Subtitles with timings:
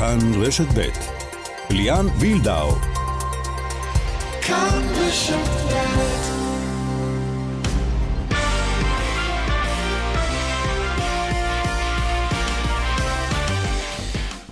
[0.00, 0.88] כאן רשת ב'
[1.70, 2.70] ליאן וילדאו.
[4.42, 6.09] כאן רשת ב'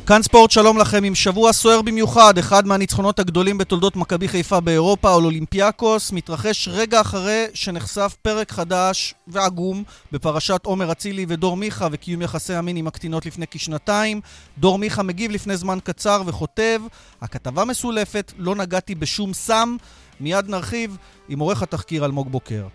[0.09, 5.15] כאן ספורט, שלום לכם, עם שבוע סוער במיוחד, אחד מהניצחונות הגדולים בתולדות מכבי חיפה באירופה,
[5.15, 9.83] על אולימפיאקוס, מתרחש רגע אחרי שנחשף פרק חדש ועגום
[10.13, 14.21] בפרשת עומר אצילי ודור מיכה וקיום יחסי המין עם הקטינות לפני כשנתיים.
[14.59, 16.81] דור מיכה מגיב לפני זמן קצר וכותב,
[17.21, 19.77] הכתבה מסולפת, לא נגעתי בשום סם,
[20.21, 20.97] מיד נרחיב
[21.29, 22.67] עם עורך התחקיר אלמוג בוקר.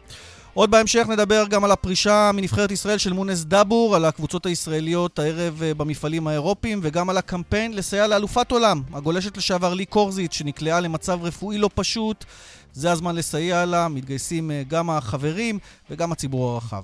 [0.54, 5.64] עוד בהמשך נדבר גם על הפרישה מנבחרת ישראל של מונס דאבור, על הקבוצות הישראליות הערב
[5.64, 11.20] אה, במפעלים האירופיים, וגם על הקמפיין לסייע לאלופת עולם, הגולשת לשעבר לי קורזיץ', שנקלעה למצב
[11.24, 12.26] רפואי לא פשוט.
[12.74, 16.84] זה הזמן לסייע לה, מתגייסים אה, גם החברים וגם הציבור הרחב.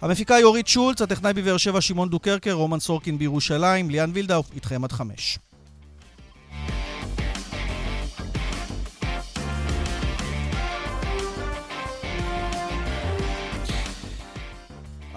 [0.00, 4.84] המפיקה היא אורית שולץ, הטכנאי בבאר שבע שמעון דוקרקר, רומן סורקין בירושלים, ליאן וילדאו, איתכם
[4.84, 5.38] עד חמש.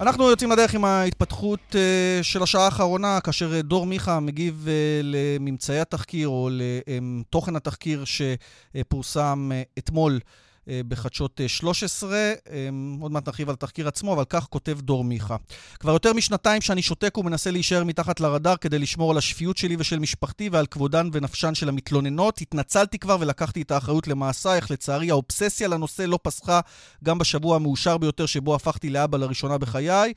[0.00, 1.74] אנחנו יוצאים לדרך עם ההתפתחות uh,
[2.22, 4.70] של השעה האחרונה, כאשר uh, דור מיכה מגיב uh,
[5.02, 10.12] לממצאי התחקיר או לתוכן התחקיר שפורסם אתמול.
[10.12, 10.47] אה,
[10.88, 12.16] בחדשות 13.
[12.16, 12.68] אה, אה,
[13.00, 15.36] עוד מעט נרחיב על התחקיר עצמו, אבל כך כותב דור מיכה.
[15.80, 19.98] כבר יותר משנתיים שאני שותק ומנסה להישאר מתחת לרדאר כדי לשמור על השפיות שלי ושל
[19.98, 22.40] משפחתי ועל כבודן ונפשן של המתלוננות.
[22.40, 26.60] התנצלתי כבר ולקחתי את האחריות למעשיי, אך לצערי האובססיה לנושא לא פסחה
[27.04, 30.12] גם בשבוע המאושר ביותר שבו הפכתי לאבא לראשונה בחיי.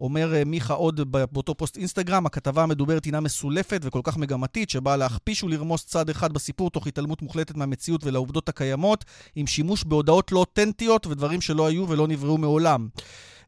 [0.00, 4.96] אומר אה, מיכה עוד באותו פוסט אינסטגרם, הכתבה המדוברת הינה מסולפת וכל כך מגמתית, שבאה
[4.96, 10.38] להכפיש ולרמוס צד אחד בסיפור תוך התעלמות מוחלטת מהמציאות ולעובדות הקיימות, עם שימוש בהודעות לא
[10.38, 12.88] אותנטיות ודברים שלא היו ולא נבראו מעולם.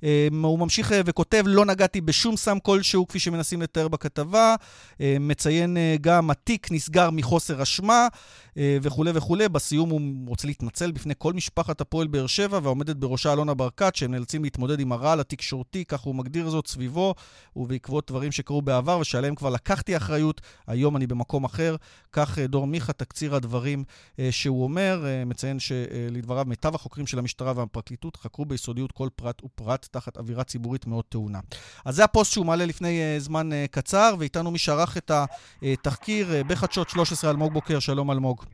[0.03, 4.55] אמ, הוא ממשיך אה, וכותב, לא נגעתי בשום סם כלשהו, כפי שמנסים לתאר בכתבה.
[5.01, 8.09] אמ, מציין אה, גם, התיק נסגר מחוסר אשמה.
[8.57, 9.49] אה, וכולי וכולי.
[9.49, 14.11] בסיום הוא רוצה להתנצל בפני כל משפחת הפועל באר שבע והעומדת בראשה אלונה ברקת, שהם
[14.11, 17.15] נאלצים להתמודד עם הרעל התקשורתי, כך הוא מגדיר זאת, סביבו,
[17.57, 21.77] ובעקבות דברים שקרו בעבר ושעליהם כבר לקחתי אחריות, היום אני במקום אחר.
[22.13, 23.85] כך דור מיכה, תקציר הדברים
[24.31, 30.17] שהוא אומר, מציין שלדבריו מיטב החוקרים של המשטרה והפרקליטות חקרו ביסודיות כל פרט ופרט תחת
[30.17, 31.41] אווירה ציבורית מאוד טעונה.
[31.85, 35.11] אז זה הפוסט שהוא מעלה לפני זמן קצר, ואיתנו מי שערך את
[35.63, 38.45] התחקיר בחדשות 13, אלמוג בוקר, שלום אלמוג.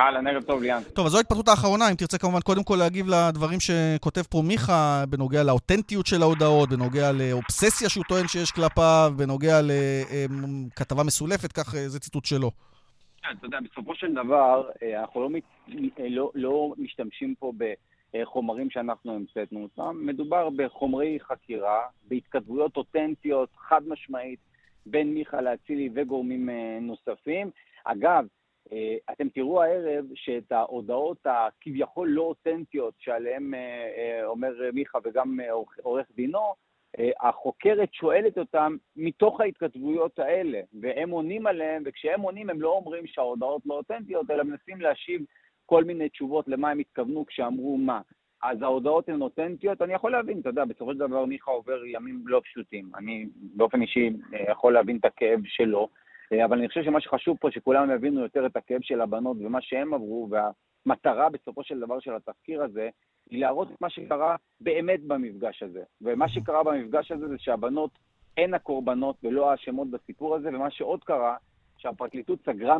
[0.00, 0.82] אהלן, ערב טוב, ליאן.
[0.94, 5.04] טוב, אז זו ההתפתחות האחרונה, אם תרצה כמובן קודם כל להגיב לדברים שכותב פה מיכה,
[5.08, 11.88] בנוגע לאותנטיות של ההודעות, בנוגע לאובססיה שהוא טוען שיש כלפיו, בנוגע לכתבה מסולפת, כך אה,
[11.88, 12.50] זה ציטוט שלו.
[13.22, 15.28] כן, אתה יודע, בסופו של דבר, אה, אנחנו לא,
[16.00, 17.52] אה, לא, לא משתמשים פה
[18.14, 24.40] בחומרים שאנחנו המצאנו אותם, מדובר בחומרי חקירה, בהתכתבויות אותנטיות, חד משמעית,
[24.86, 26.48] בין מיכה לאצילי וגורמים
[26.80, 27.50] נוספים.
[27.84, 28.26] אגב,
[28.72, 35.38] אה, אתם תראו הערב שאת ההודעות הכביכול לא אותנטיות שעליהן אה, אה, אומר מיכה וגם
[35.82, 36.54] עורך דינו,
[37.20, 43.62] החוקרת שואלת אותם מתוך ההתכתבויות האלה, והם עונים עליהם, וכשהם עונים הם לא אומרים שההודעות
[43.66, 45.22] לא אותנטיות, אלא מנסים להשיב
[45.68, 48.00] כל מיני תשובות למה הם התכוונו כשאמרו מה.
[48.42, 52.22] אז ההודעות הן אותנטיות, אני יכול להבין, אתה יודע, בסופו של דבר מיכה עובר ימים
[52.26, 52.90] לא פשוטים.
[52.94, 54.10] אני באופן אישי
[54.50, 55.88] יכול להבין את הכאב שלו.
[56.32, 59.58] אה, אבל אני חושב שמה שחשוב פה, שכולם יבינו יותר את הכאב של הבנות ומה
[59.60, 62.88] שהם עברו, והמטרה בסופו של דבר של התחקיר הזה,
[63.30, 65.82] היא להראות את מה שקרה באמת במפגש הזה.
[66.02, 67.90] ומה שקרה במפגש הזה זה שהבנות
[68.36, 71.36] הן הקורבנות ולא האשמות בסיפור הזה, ומה שעוד קרה,
[71.76, 72.76] שהפרקליטות סגרה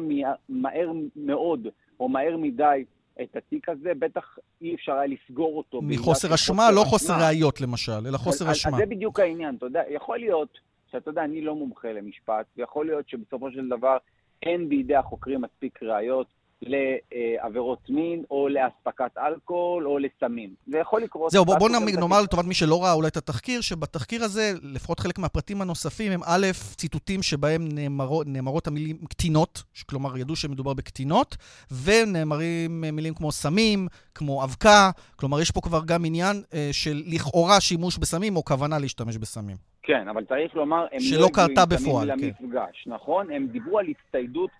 [0.49, 1.69] מהר מאוד,
[2.01, 2.85] או מהר מדי,
[3.23, 5.83] את התיק הזה, בטח אי אפשר היה לסגור אותו.
[5.83, 8.73] מחוסר אשמה, לא חוסר ראיות למשל, אלא חוסר אשמה.
[8.73, 10.59] אז זה בדיוק העניין, אתה יודע, יכול להיות
[10.91, 13.97] שאתה יודע, אני לא מומחה למשפט, ויכול להיות שבסופו של דבר
[14.43, 16.27] אין בידי החוקרים מספיק ראיות
[16.63, 20.55] לעבירות מין, או לאספקת אלכוהול, או לסמים.
[20.67, 21.31] זה יכול לקרות...
[21.31, 21.69] זהו, בוא, בוא
[22.01, 26.21] נאמר לטובת מי שלא ראה אולי את התחקיר, שבתחקיר הזה, לפחות חלק מהפרטים הנוספים, הם
[26.25, 31.37] א', ציטוטים שבהם נאמרו, נאמרות המילים קטינות, כלומר, ידעו שמדובר בקטינות,
[31.85, 37.61] ונאמרים מילים כמו סמים, כמו אבקה, כלומר, יש פה כבר גם עניין אה, של לכאורה
[37.61, 39.57] שימוש בסמים, או כוונה להשתמש בסמים.
[39.83, 42.25] כן, אבל צריך לומר, הם שלא לא קרתה בפועל, כן.
[42.25, 43.31] למפגש, נכון?
[43.31, 44.51] הם דיברו על הצטיידות,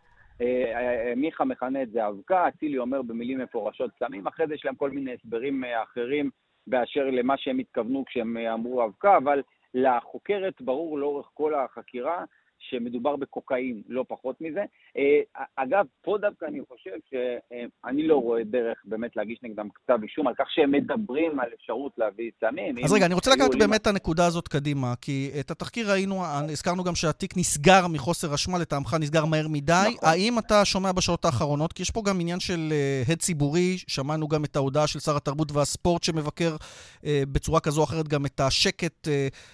[1.17, 4.91] מיכה מכנה את זה אבקה, אצילי אומר במילים מפורשות סמים, אחרי זה יש להם כל
[4.91, 6.31] מיני הסברים אה, אחרים
[6.67, 9.43] באשר למה שהם התכוונו כשהם אמרו אבקה, אבל
[9.75, 12.25] לחוקרת ברור לאורך כל החקירה
[12.59, 14.65] שמדובר בקוקאין, לא פחות מזה.
[14.97, 20.27] אה, אגב, פה דווקא אני חושב שאני לא רואה דרך באמת להגיש נגדם כתב אישום
[20.27, 22.75] על כך שהם מדברים על אפשרות להביא סמים.
[22.85, 26.85] אז רגע, אני רוצה לקחת באמת את הנקודה הזאת קדימה, כי את התחקיר ראינו, הזכרנו
[26.85, 29.73] גם שהתיק נסגר מחוסר אשמה, לטעמך נסגר מהר מדי.
[29.95, 30.09] נכון.
[30.09, 34.29] האם אתה שומע בשעות האחרונות, כי יש פה גם עניין של אה, הד ציבורי, שמענו
[34.29, 36.57] גם את ההודעה של שר התרבות והספורט שמבקר
[37.05, 39.09] אה, בצורה כזו או אחרת גם את השקט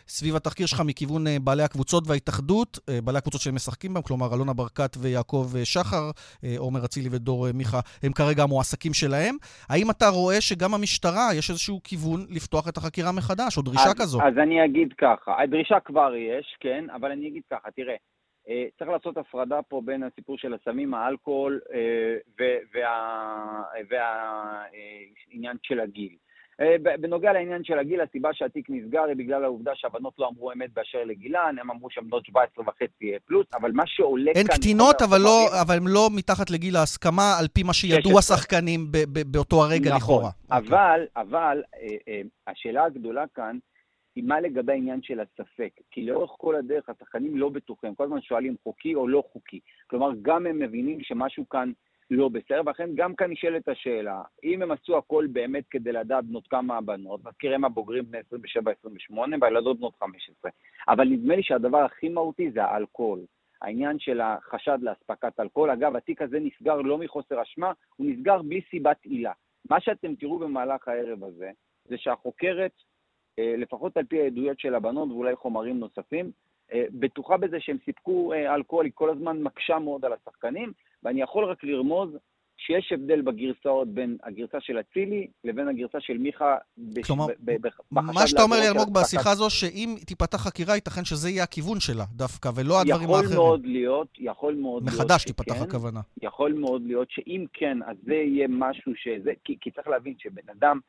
[0.08, 2.78] סביב התחקיר שלך מכיוון בעלי הקבוצות וההתאחדות.
[3.04, 6.10] בעלי הקבוצות שהם משחקים בהם, כלומר אלונה ברקת ויעקב אה, שחר,
[6.44, 9.34] אה, עומר אצילי ודור אה, מיכה, הם כרגע המועסקים שלהם.
[9.70, 13.94] האם אתה רואה שגם המשטרה, יש איזשהו כיוון לפתוח את החקירה מחדש, או דרישה אז,
[14.00, 14.18] כזו?
[14.22, 17.96] אז אני אגיד ככה, הדרישה כבר יש, כן, אבל אני אגיד ככה, תראה,
[18.78, 21.60] צריך לעשות הפרדה פה בין הסיפור של הסמים, האלכוהול
[23.90, 26.16] והעניין של הגיל.
[26.60, 30.72] אה, בנוגע לעניין של הגיל, הסיבה שהתיק נסגר היא בגלל העובדה שהבנות לא אמרו אמת
[30.72, 34.40] באשר לגילן, הם אמרו שהן בנות 17 וחצי פלוס, אבל מה שעולה כאן...
[34.40, 38.86] הן קטינות, אבל, לא, אבל הן לא מתחת לגיל ההסכמה, על פי מה שידעו השחקנים
[39.26, 40.30] באותו הרגע נכון, לכאורה.
[40.50, 41.20] אבל, okay.
[41.20, 43.58] אבל אה, אה, השאלה הגדולה כאן,
[44.16, 45.70] היא מה לגבי העניין של הספק.
[45.90, 49.60] כי לאורך כל הדרך השחקנים לא בטוחים, כל הזמן שואלים חוקי או לא חוקי.
[49.86, 51.72] כלומר, גם הם מבינים שמשהו כאן
[52.10, 56.46] לא בסדר, ולכן גם כאן נשאלת השאלה, אם הם עשו הכל באמת כדי לדעת בנות
[56.46, 58.18] כמה הבנות, נזכיר הם הבוגרים בני
[59.10, 60.50] 27-28 והילדות בנות 15,
[60.88, 63.20] אבל נדמה לי שהדבר הכי מהותי זה האלכוהול.
[63.62, 65.70] העניין של החשד לאספקת אלכוהול.
[65.70, 69.32] אגב, התיק הזה נסגר לא מחוסר אשמה, הוא נסגר בלי סיבת עילה.
[69.70, 71.50] מה שאתם תראו במהלך הערב הזה,
[71.84, 72.72] זה שהחוקרת,
[73.38, 76.30] אה, לפחות על פי העדויות של הבנות ואולי חומרים נוספים,
[76.72, 80.72] אה, בטוחה בזה שהם סיפקו אה, אלכוהול, היא כל הזמן מקשה מאוד על השחקנים,
[81.04, 82.10] ואני יכול רק לרמוז
[82.56, 86.56] שיש הבדל בגרסאות בין הגרסה של אצילי לבין הגרסה של מיכה
[87.06, 87.26] כלומר,
[87.90, 92.04] מה שאתה אומר לי, אלמוג, בשיחה הזו, שאם תיפתח חקירה, ייתכן שזה יהיה הכיוון שלה
[92.12, 93.24] דווקא, ולא הדברים האחרים.
[93.24, 96.00] יכול מאוד להיות, יכול מאוד מחדש להיות מחדש תיפתח הכוונה.
[96.22, 99.32] יכול מאוד להיות שאם כן, אז זה יהיה משהו שזה...
[99.44, 100.80] כי, כי צריך להבין שבן אדם,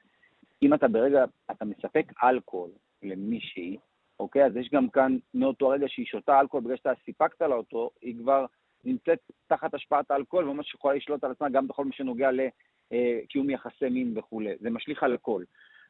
[0.63, 2.69] אם אתה ברגע, אתה מספק אלכוהול
[3.03, 3.77] למישהי,
[4.19, 4.45] אוקיי?
[4.45, 8.15] אז יש גם כאן, מאותו רגע שהיא שותה אלכוהול, בגלל שאתה סיפקת לה אותו, היא
[8.17, 8.45] כבר
[8.85, 13.89] נמצאת תחת השפעת האלכוהול, וממש יכולה לשלוט על עצמה גם בכל מה שנוגע לקיום יחסי
[13.89, 14.53] מין וכולי.
[14.59, 15.43] זה משליך על הכל.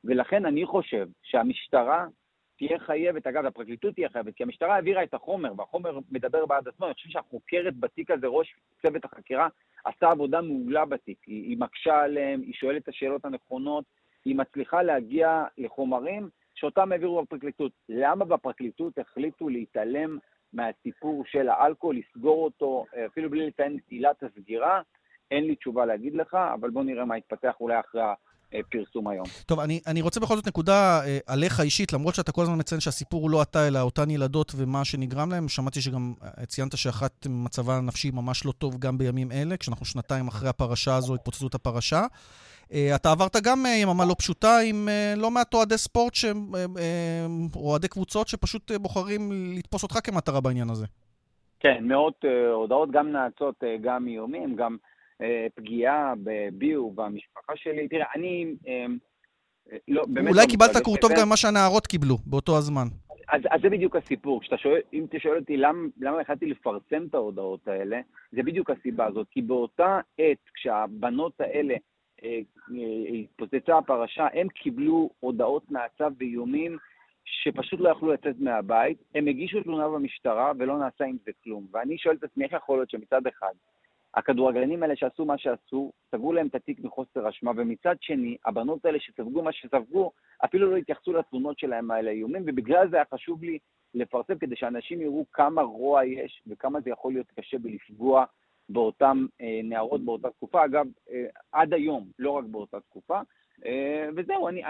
[0.04, 2.08] ולכן אני חושב שהמשטרה
[2.58, 6.86] תהיה חייבת, אגב, הפרקליטות תהיה חייבת, כי המשטרה העבירה את החומר, והחומר מדבר בעד עצמו.
[6.86, 9.48] אני חושב שהחוקרת בתיק הזה, ראש צוות החקירה,
[9.86, 11.18] עשה עבודה מעולה בתיק.
[11.28, 13.86] היא, היא מקשה עליהם, היא שואלת את השאלות הנכונות,
[14.26, 17.72] היא מצליחה להגיע לחומרים שאותם העבירו בפרקליטות.
[17.90, 20.18] למה בפרקליטות החליטו להתעלם
[20.56, 24.82] מהסיפור של האלכוהול, לסגור אותו, אפילו בלי לציין את עילת הסגירה?
[25.32, 28.02] אין לי תשובה להגיד לך, אבל בוא נראה מה יתפתח אולי אחרי
[28.54, 29.26] הפרסום היום.
[29.46, 32.82] טוב, אני, אני רוצה בכל זאת נקודה אה, עליך אישית, למרות שאתה כל הזמן מציין
[32.82, 35.48] שהסיפור הוא לא אתה, אלא אותן ילדות ומה שנגרם להם.
[35.48, 40.28] שמעתי שגם אה, ציינת שאחת מצבה הנפשי ממש לא טוב גם בימים אלה, כשאנחנו שנתיים
[40.28, 42.06] אחרי הפרשה הזו, התפוצצות הפרשה.
[42.74, 46.14] אה, אתה עברת גם אה, יממה לא פשוטה עם אה, לא מעט אוהדי ספורט,
[47.56, 50.86] או אוהדי קבוצות שפשוט בוחרים לתפוס אותך כמטרה בעניין הזה.
[51.60, 54.78] כן, מאות הודעות, גם נאצות, גם איומים, גם
[55.56, 56.14] פגיעה
[56.54, 57.88] בי ובמשפחה שלי.
[57.88, 58.56] תראה, אני...
[59.88, 62.88] לא, באמת אולי לא קיבלת קור טוב גם ממה שהנערות קיבלו באותו הזמן.
[63.28, 64.42] אז, אז זה בדיוק הסיפור.
[64.58, 68.00] שואל, אם אתה שואל אותי למ, למה החלטתי לפרסם את ההודעות האלה,
[68.32, 69.28] זה בדיוק הסיבה הזאת.
[69.32, 71.76] כי באותה עת, כשהבנות האלה
[73.14, 76.78] התפוצצה הפרשה, הם קיבלו הודעות נאצה ואיומים
[77.26, 78.98] שפשוט לא יכלו לצאת מהבית.
[79.16, 81.68] הם הגישו תלונה במשטרה ולא נעשה עם זה כלום.
[81.72, 83.54] ואני שואל את עצמי, איך יכול להיות שמצד אחד,
[84.16, 89.00] הכדורגלנים האלה שעשו מה שעשו, סגרו להם את התיק מחוסר אשמה, ומצד שני, הבנות האלה
[89.00, 90.12] שספגו מה שספגו,
[90.46, 93.60] אפילו לא התייחסו לתלונות שלהם האלה איומים, ובגלל זה היה חשוב לי
[93.94, 98.26] לפרסם כדי שאנשים יראו כמה רוע יש וכמה זה יכול להיות קשה בלפגוע
[98.70, 103.20] באותן אה, נערות באותה תקופה, אגב, אה, עד היום, לא רק באותה תקופה.
[103.66, 104.62] אה, וזהו, אני,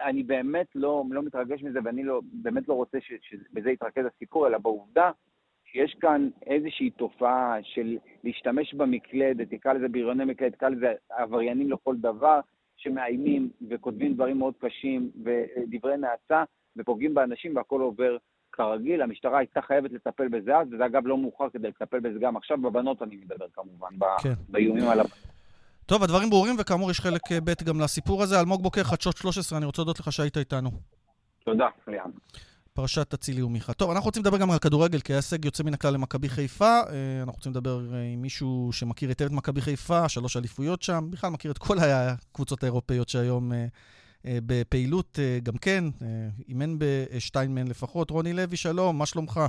[0.00, 4.58] אני באמת לא, לא מתרגש מזה, ואני לא, באמת לא רוצה שבזה יתרכז הסיפור, אלא
[4.58, 5.10] בעובדה
[5.64, 11.96] שיש כאן איזושהי תופעה של להשתמש במקלדת, תקרא לזה בריוני מקלדת, תקרא לזה עבריינים לכל
[11.96, 12.40] דבר,
[12.76, 16.44] שמאיימים וכותבים דברים מאוד קשים ודברי נאצה
[16.76, 18.16] ופוגעים באנשים והכל עובר
[18.56, 22.36] כרגיל, המשטרה הייתה חייבת לטפל בזה אז, וזה אגב לא מאוחר כדי לטפל בזה גם
[22.36, 23.88] עכשיו, בבנות אני מדבר כמובן,
[24.22, 24.32] כן.
[24.48, 25.34] באיומים על הבנות.
[25.86, 28.40] טוב, הדברים ברורים, וכאמור יש חלק אה, ב' גם לסיפור הזה.
[28.40, 30.70] אלמוג בוקר, חדשות 13, אני רוצה להודות לך שהיית איתנו.
[31.44, 32.10] תודה, ליאם.
[32.74, 33.72] פרשת אצילי ומיכה.
[33.72, 36.64] טוב, אנחנו רוצים לדבר גם על כדורגל, כי ההישג יוצא מן הכלל למכבי חיפה.
[36.64, 41.04] אה, אנחנו רוצים לדבר אה, עם מישהו שמכיר היטב את מכבי חיפה, שלוש אליפויות שם,
[41.10, 43.52] בכלל מכיר את כל הקבוצות האירופאיות שהיום
[44.26, 45.84] בפעילות אה, גם כן,
[46.48, 48.10] אימן בשתיים מהן לפחות.
[48.10, 49.40] רוני לוי, שלום, מה שלומך?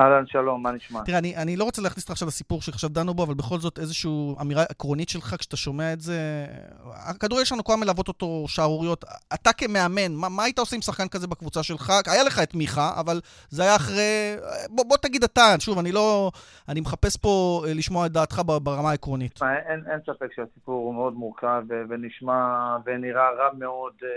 [0.00, 1.00] אהלן, שלום, מה נשמע?
[1.04, 3.78] תראה, אני, אני לא רוצה להכניס אותך עכשיו לסיפור שעכשיו דנו בו, אבל בכל זאת
[3.78, 6.46] איזושהי אמירה עקרונית שלך כשאתה שומע את זה.
[7.08, 9.04] הכדורגל שלנו כל הזמן מלוות אותו שערוריות.
[9.34, 11.92] אתה כמאמן, מה, מה היית עושה עם שחקן כזה בקבוצה שלך?
[12.06, 14.36] היה לך את מיכה, אבל זה היה אחרי...
[14.70, 16.30] בוא, בוא תגיד אתה, שוב, אני לא...
[16.68, 19.40] אני מחפש פה אה, לשמוע את דעתך ברמה העקרונית.
[19.42, 24.08] אין, אין ספק שהסיפור הוא מאוד מורכב ונשמע ונראה רע מאוד אה,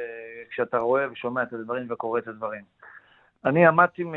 [0.51, 2.61] כשאתה רואה ושומע את הדברים וקורא את הדברים.
[3.45, 4.13] אני עמדתי מ...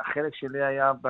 [0.00, 1.08] החלק שלי היה ב...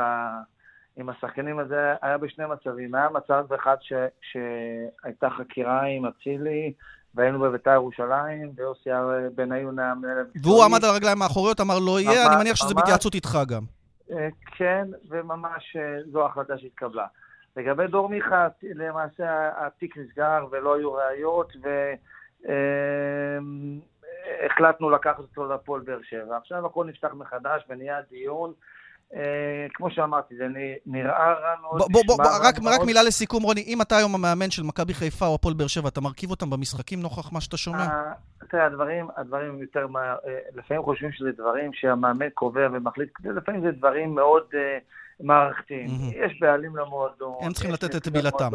[0.96, 2.94] עם השחקנים הזה, היה בשני מצבים.
[2.94, 3.92] היה מצב אחד ש...
[4.22, 6.72] שהייתה חקירה עם אצילי,
[7.14, 8.90] והיינו בביתר ירושלים, ויוסי
[9.34, 10.26] בניון היה מנהל...
[10.42, 13.62] והוא עמד על הרגליים האחוריות, אמר לא יהיה, אני מניח שזה בהתייעצות איתך גם.
[14.10, 17.06] אה, כן, וממש אה, זו ההחלטה שהתקבלה.
[17.56, 21.52] לגבי דור מיכה, למעשה התיק נסגר ולא היו ראיות,
[22.42, 23.91] והחלטנו
[24.26, 26.36] אה, לקחת אותו לפועל באר שבע.
[26.36, 28.52] עכשיו הכל נפתח מחדש ונהיה דיון.
[29.14, 30.46] אה, כמו שאמרתי, זה
[30.86, 31.78] נראה רע מאוד.
[31.78, 32.54] בוא, בוא, בוא, רק.
[32.64, 35.88] רק מילה לסיכום, רוני, אם אתה היום המאמן של מכבי חיפה או הפועל באר שבע,
[35.88, 37.78] אתה מרכיב אותם במשחקים נוכח מה שאתה שומע?
[37.78, 38.12] אה,
[38.50, 40.00] תראה, הדברים, הדברים יותר מה...
[40.00, 44.56] אה, לפעמים חושבים שזה דברים שהמאמן קובע ומחליט, לפעמים זה דברים מאוד uh,
[45.20, 45.86] מערכתיים.
[45.86, 46.16] Mm-hmm.
[46.16, 47.34] יש בעלים למועדון.
[47.40, 48.50] הם צריכים לתת את מילתם.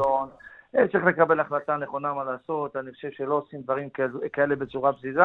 [0.91, 3.89] צריך לקבל החלטה נכונה מה לעשות, אני חושב שלא עושים דברים
[4.33, 5.23] כאלה בצורה פזיזה.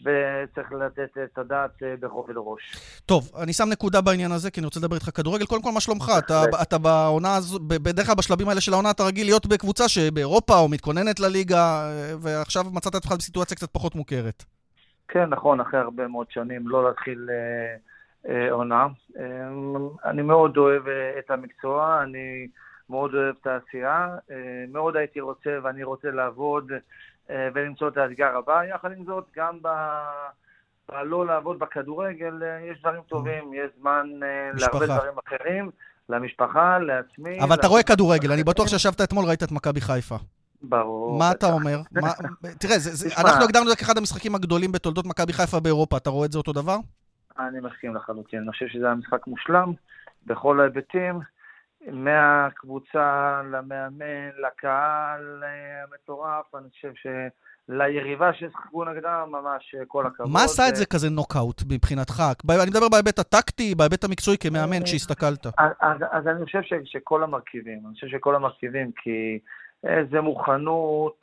[0.00, 2.62] וצריך לתת את הדעת אה, בכובד ראש.
[3.06, 5.46] טוב, אני שם נקודה בעניין הזה, כי אני רוצה לדבר איתך כדורגל.
[5.46, 6.12] קודם כל, מה שלומך?
[6.18, 10.58] אתה, אתה בעונה הזו, בדרך כלל בשלבים האלה של העונה, אתה רגיל להיות בקבוצה שבאירופה
[10.58, 14.44] או מתכוננת לליגה, אה, ועכשיו מצאת את עצמך בסיטואציה קצת פחות מוכרת.
[15.08, 17.76] כן, נכון, אחרי הרבה מאוד שנים לא להתחיל אה,
[18.32, 18.86] אה, עונה.
[19.18, 19.24] אה,
[20.04, 22.48] אני מאוד אוהב אה, את המקצוע, אני
[22.90, 26.72] מאוד אוהב את העשייה, אה, מאוד הייתי רוצה ואני רוצה לעבוד
[27.30, 28.64] ולמצוא את האתגר הבא.
[28.64, 29.68] יחד עם זאת, גם ב...
[30.92, 35.70] בלא לעבוד בכדורגל, אה, יש דברים טובים, יש זמן אה, להרבה דברים אחרים,
[36.08, 37.40] למשפחה, לעצמי.
[37.40, 40.16] אבל אתה רואה כדורגל, אני בטוח שישבת אתמול, ראית את מכבי חיפה.
[40.62, 41.18] ברור.
[41.18, 41.78] מה אתה אומר?
[42.60, 42.76] תראה,
[43.18, 46.38] אנחנו הגדרנו את זה כאחד המשחקים הגדולים בתולדות מכבי חיפה באירופה, אתה רואה את זה
[46.38, 46.76] אותו דבר?
[47.38, 49.72] אני מסכים לחלוטין, אני חושב שזה היה משחק מושלם
[50.26, 51.20] בכל ההיבטים.
[51.86, 60.32] מהקבוצה למאמן, לקהל אה, המטורף, אני חושב שליריבה ששיחקו נגדם, ממש אה, כל הכבוד.
[60.32, 62.22] מה עשה את זה כזה נוקאוט מבחינתך?
[62.50, 65.46] אני מדבר בהיבט הטקטי, בהיבט המקצועי כמאמן, כשהסתכלת.
[65.80, 69.38] אז, אז אני חושב ש, שכל המרכיבים, אני חושב שכל המרכיבים, כי
[69.86, 71.20] אה, זה מוכנות,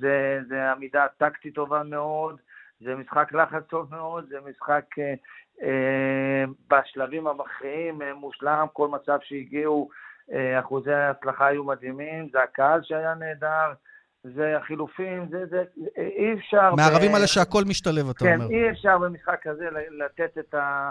[0.00, 2.36] זה, זה עמידה טקטית טובה מאוד,
[2.80, 5.14] זה משחק לחץ טוב מאוד, זה משחק אה,
[6.70, 9.88] בשלבים המכריעים אה, מושלם, כל מצב שהגיעו,
[10.32, 13.72] אה, אחוזי ההצלחה היו מדהימים, זה הקהל שהיה נהדר,
[14.24, 15.62] זה החילופים, זה, זה,
[15.96, 16.74] אי אפשר...
[16.74, 17.14] מערבים ב...
[17.14, 18.48] על שהכל משתלב, אתה כן, אומר.
[18.48, 20.90] כן, אי אפשר במשחק כזה לתת את ה...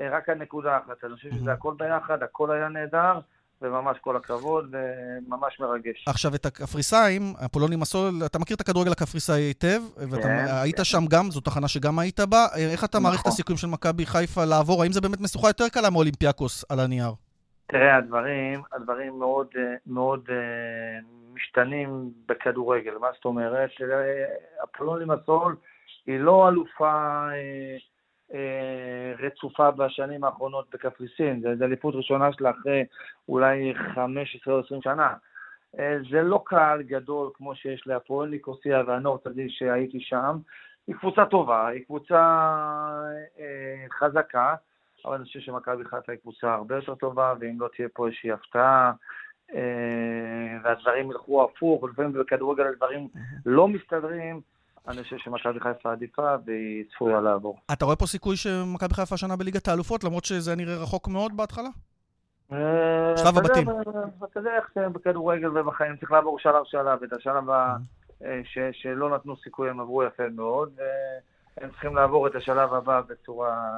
[0.00, 1.04] רק הנקודה האחת.
[1.04, 3.18] אני חושב שזה הכל ביחד, הכל היה נהדר.
[3.62, 6.04] וממש כל הכבוד, וממש מרגש.
[6.08, 10.84] עכשיו, את הקפריסאים, אפולונים מסול, אתה מכיר את הכדורגל הקפריסאי היטב, ואתה כן, היית כן.
[10.84, 12.46] שם גם, זו תחנה שגם היית בה.
[12.56, 13.32] איך אתה מעריך את נכון.
[13.32, 14.82] הסיכויים של מכבי חיפה לעבור?
[14.82, 17.12] האם זה באמת משוכה יותר קלה מאולימפיאקוס על הנייר?
[17.66, 19.46] תראה, הדברים, הדברים מאוד,
[19.86, 22.98] מאוד uh, משתנים בכדורגל.
[23.00, 23.70] מה זאת אומרת?
[24.64, 25.56] אפולונים מסול
[26.06, 27.28] היא לא אלופה...
[28.34, 31.42] אה, רצופה בשנים האחרונות בקפריסין.
[31.58, 32.84] זו אליפות ראשונה שלה אחרי
[33.28, 35.14] אולי 15 או 20 שנה.
[35.78, 40.38] אה, זה לא קהל גדול כמו שיש להפועל ניקוסיה והנורטדי שהייתי שם.
[40.86, 42.20] היא קבוצה טובה, היא קבוצה
[43.38, 44.54] אה, חזקה,
[45.04, 48.32] אבל אני חושב שמכבי חיפה היא קבוצה הרבה יותר טובה, ואם לא תהיה פה איזושהי
[48.32, 48.92] הפתעה,
[50.62, 53.08] והדברים ילכו הפוך, לפעמים בכדורגל הדברים
[53.46, 54.40] לא מסתדרים,
[54.88, 57.58] אני חושב שמכבי חיפה עדיפה והיא צפויה לעבור.
[57.72, 61.68] אתה רואה פה סיכוי שמכבי חיפה השנה בליגת האלופות, למרות שזה נראה רחוק מאוד בהתחלה?
[62.52, 63.68] אה, שלב הבתים.
[64.32, 67.76] אתה יודע איך בכדורגל ובחיים צריך לעבור שלב שלב, את השלב אה.
[68.24, 68.40] אה,
[68.72, 70.70] שלא נתנו סיכוי הם עברו יפה מאוד,
[71.56, 73.70] והם צריכים לעבור את השלב הבא בצורה...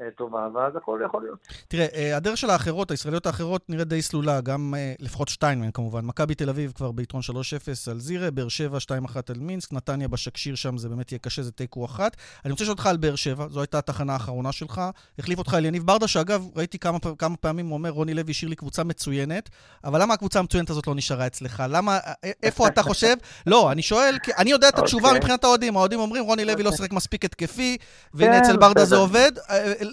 [0.00, 1.38] אה, טובה, ואז הכל יכול להיות.
[1.68, 5.70] תראה, אה, הדרך של האחרות, הישראליות האחרות, נראית די סלולה, גם אה, לפחות שתיים מהן
[5.70, 6.04] כמובן.
[6.04, 8.90] מכבי תל אביב כבר ביתרון 3-0 על זירה, באר שבע 2-1
[9.28, 12.16] על מינסק, נתניה בשקשיר שם זה באמת יהיה קשה, זה תיקו אחת.
[12.44, 14.80] אני רוצה לשאול אותך על באר שבע, זו הייתה התחנה האחרונה שלך.
[15.18, 18.56] החליף אותך אליניב ברדה, שאגב, ראיתי כמה, כמה פעמים, הוא אומר, רוני לוי השאיר לי
[18.56, 19.50] קבוצה מצוינת,
[19.84, 21.62] אבל למה הקבוצה המצוינת הזאת לא נשארה אצלך?
[21.68, 21.98] למה,
[22.42, 23.14] איפה אתה חושב?
[23.46, 25.18] לא, אני שואל, כי אני יודע את התשובה אוקיי.
[25.18, 25.76] מבחינת האוהדים.
[25.76, 27.76] האוהדים אומרים, רוני לוי לא שיחק מספיק התקפי,
[28.14, 29.32] והנה אצל ברדה זה עובד.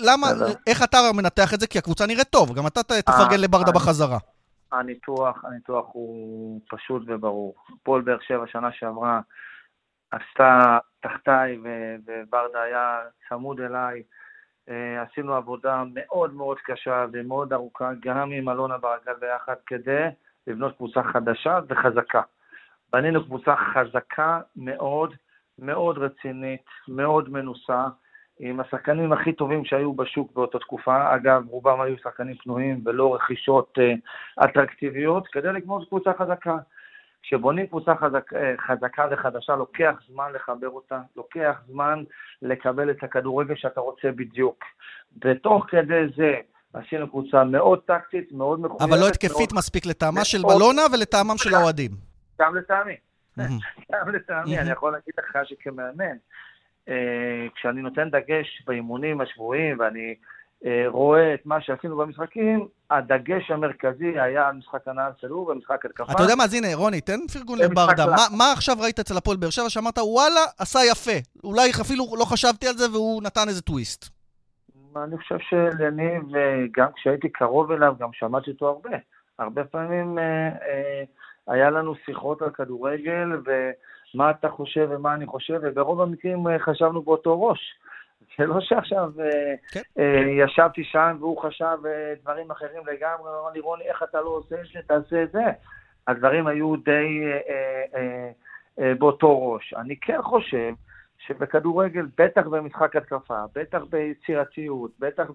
[0.02, 0.28] למה,
[0.68, 1.68] איך אתה מנתח את זה?
[1.68, 4.18] כי הקבוצה נראית טוב, גם אתה תפרגן לברדה בחזרה.
[4.72, 7.56] הניתוח, הניתוח הוא פשוט וברור.
[7.84, 9.22] פועל באר שבע שנה שעברה
[10.12, 11.58] עשתה תחתיי
[12.06, 14.04] וברדה היה צמוד אליי.
[15.02, 20.04] עשינו עבודה מאוד מאוד קשה ומאוד ארוכה, גם עם אלונה ברגל ביחד, כדי
[20.48, 22.22] לבנות קבוצה חדשה וחזקה.
[22.94, 25.14] בנינו קבוצה חזקה מאוד,
[25.60, 27.86] מאוד רצינית, מאוד מנוסה,
[28.40, 31.16] עם השחקנים הכי טובים שהיו בשוק באותה תקופה.
[31.16, 36.58] אגב, רובם היו שחקנים פנויים ולא רכישות uh, אטרקטיביות, כדי לגמור קבוצה חזקה.
[37.24, 42.04] כשבונים קבוצה חזק, אה, חזקה וחדשה, לוקח זמן לחבר אותה, לוקח זמן
[42.42, 44.64] לקבל את הכדורגל שאתה רוצה בדיוק.
[45.26, 46.34] ותוך כדי זה
[46.74, 48.82] עשינו קבוצה מאוד טקטית, מאוד מחויבת.
[48.82, 49.58] אבל לא התקפית מאוד...
[49.58, 51.92] מספיק לטעמה של בלונה ולטעמם של האוהדים.
[52.42, 52.96] גם לטעמי.
[53.92, 56.14] גם לטעמי, אני יכול להגיד לך שכמאמן, אה,
[57.56, 60.16] כשאני נותן דגש באימונים השבועיים ואני
[60.66, 66.12] אה, רואה את מה שעשינו במשחקים, הדגש המרכזי היה על משחק הנעל צלוב ומשחק התקפה.
[66.12, 68.06] אתה יודע מה, אז הנה, רוני, תן פרגון לברדה.
[68.06, 71.20] מה, מה עכשיו ראית אצל הפועל באר שבע שאמרת, וואלה, עשה יפה.
[71.44, 74.10] אולי אפילו לא חשבתי על זה והוא נתן איזה טוויסט.
[74.96, 78.98] אני חושב שלניב, אה, גם כשהייתי קרוב אליו, גם שמעתי אותו הרבה.
[79.40, 81.04] הרבה פעמים אה, אה,
[81.48, 83.42] היה לנו שיחות על כדורגל,
[84.16, 87.60] ומה אתה חושב ומה אני חושב, וברוב המקרים אה, חשבנו באותו ראש.
[88.38, 89.82] זה לא שעכשיו אה, כן.
[90.00, 94.22] אה, ישבתי שם והוא חשב אה, דברים אחרים לגמרי, הוא אמר לי, רוני, איך אתה
[94.22, 95.44] לא עושה את זה, תעשה את זה.
[96.08, 98.32] הדברים היו די אה, אה,
[98.80, 99.74] אה, באותו ראש.
[99.74, 100.74] אני כן חושב
[101.18, 105.28] שבכדורגל, בטח במשחק התקפה, בטח ביצירתיות, בטח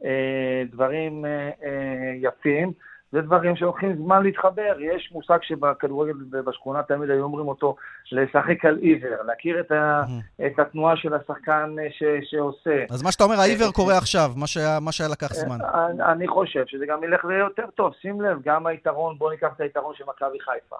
[0.00, 2.72] בדברים אה, אה, יפים,
[3.14, 4.76] זה דברים שלוקחים זמן להתחבר.
[4.80, 7.76] יש מושג שבכדורגל בשכונה תמיד היו אומרים אותו,
[8.12, 10.02] לשחק על עיוור, להכיר את, ה,
[10.46, 12.84] את התנועה של השחקן ש, שעושה.
[12.90, 15.58] אז מה שאתה אומר, העיוור קורה עכשיו, מה שהיה, מה שהיה לקח זמן.
[15.74, 17.92] אני, אני חושב שזה גם ילך יותר טוב.
[18.00, 20.76] שים לב, גם היתרון, בוא ניקח את היתרון של מכבי חיפה.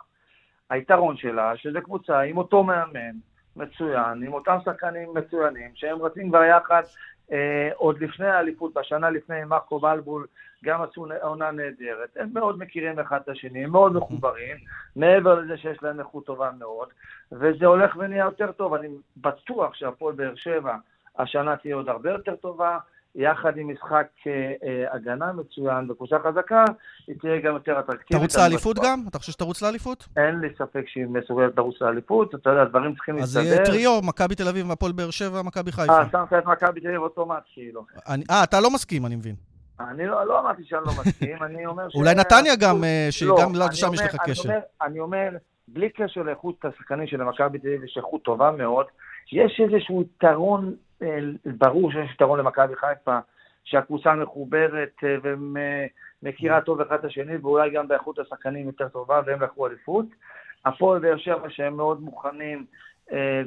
[0.70, 3.16] היתרון שלה, שזה קבוצה עם אותו מאמן,
[3.56, 6.82] מצוין, עם אותם שחקנים מצוינים, שהם רצים כבר יחד
[7.32, 10.26] אה, עוד לפני האליפות, בשנה לפני מרקו בלבול,
[10.64, 12.16] גם עשו עונה נהדרת.
[12.16, 14.56] הם מאוד מכירים אחד את השני, הם מאוד מחוברים,
[14.96, 16.88] מעבר לזה שיש להם איכות טובה מאוד,
[17.32, 18.74] וזה הולך ונהיה יותר טוב.
[18.74, 20.76] אני בטוח שהפועל באר שבע
[21.18, 22.78] השנה תהיה עוד הרבה יותר טובה,
[23.14, 24.32] יחד עם משחק אה,
[24.64, 26.64] אה, הגנה מצוין וקבוצה חזקה,
[27.06, 28.20] היא תהיה גם יותר אטרקטיבית.
[28.20, 29.04] תרוץ לאליפות גם?
[29.08, 30.08] אתה חושב שתרוץ לאליפות?
[30.16, 33.40] אין לי ספק שהיא מסוגלת לרוץ לאליפות, אתה יודע, הדברים צריכים להסתדר.
[33.40, 35.98] אז יהיה טריו, מכבי תל אביב, הפועל באר שבע, מכבי חיפה.
[35.98, 37.86] אה, שמת את מכבי תל אביב אוטומט, כאילו.
[38.30, 39.53] אה, אתה לא מסכים, אני מבין.
[39.80, 41.94] אני לא, לא אמרתי שאני לא מסכים, אני אומר ש...
[41.94, 44.50] אולי נתניה גם, אה, שגם לא, שם יש לך קשר.
[44.82, 45.28] אני אומר,
[45.68, 48.86] בלי קשר לאיכות השחקנים של מכבי תל אביב, יש איכות טובה מאוד,
[49.32, 50.74] יש איזשהו יתרון,
[51.44, 53.18] ברור שיש יתרון למכבי חיפה,
[53.64, 55.16] שהקבוצה מחוברת אה,
[56.22, 60.06] ומכירה טוב אחד את השני, ואולי גם באיכות השחקנים יותר טובה, והם לקחו אליפות.
[60.64, 62.64] הפועל באר שבע שהם מאוד מוכנים אה,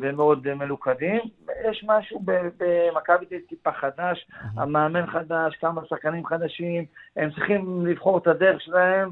[0.02, 1.22] ומאוד מלוכדים.
[1.70, 8.28] יש משהו במכבי תל טיפה חדש, המאמן חדש, כמה שחקנים חדשים, הם צריכים לבחור את
[8.28, 9.12] הדרך שלהם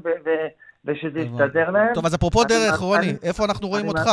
[0.84, 1.94] ושזה יסתדר להם.
[1.94, 4.10] טוב, אז אפרופו דרך, רוני, איפה אנחנו רואים אותך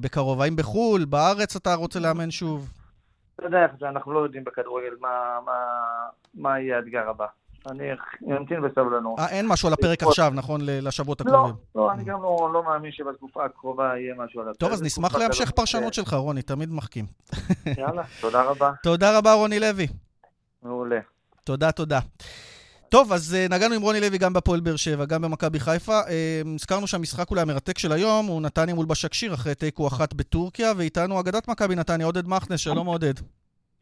[0.00, 0.42] בקרוב?
[0.42, 2.70] האם בחו"ל, בארץ אתה רוצה לאמן שוב?
[3.36, 4.94] אתה יודע איך זה, אנחנו לא יודעים בכדורגל
[6.34, 7.26] מה יהיה האתגר הבא.
[7.66, 7.84] אני
[8.38, 9.18] אמתין בסבלנות.
[9.18, 11.54] אה, אין משהו על הפרק עכשיו, נכון, לשבועות לא, הקרובים?
[11.74, 14.60] לא, לא, אני גם לא, לא מאמין שבתקופה הקרובה יהיה משהו על הפרק.
[14.60, 17.04] טוב, אז נשמח להמשך פרשנות שלך, רוני, תמיד מחכים.
[17.78, 18.72] יאללה, תודה רבה.
[18.82, 19.86] תודה רבה, רוני לוי.
[20.62, 21.00] מעולה.
[21.44, 22.00] תודה, תודה.
[22.88, 26.00] טוב, אז uh, נגענו עם רוני לוי גם בפועל באר שבע, גם במכבי חיפה.
[26.54, 31.20] הזכרנו שהמשחק אולי המרתק של היום הוא נתניה מול בשקשיר אחרי תיקו אחת בטורקיה, ואיתנו
[31.20, 33.14] אגדת מכבי נתניה, עודד מכנס, שלום עודד.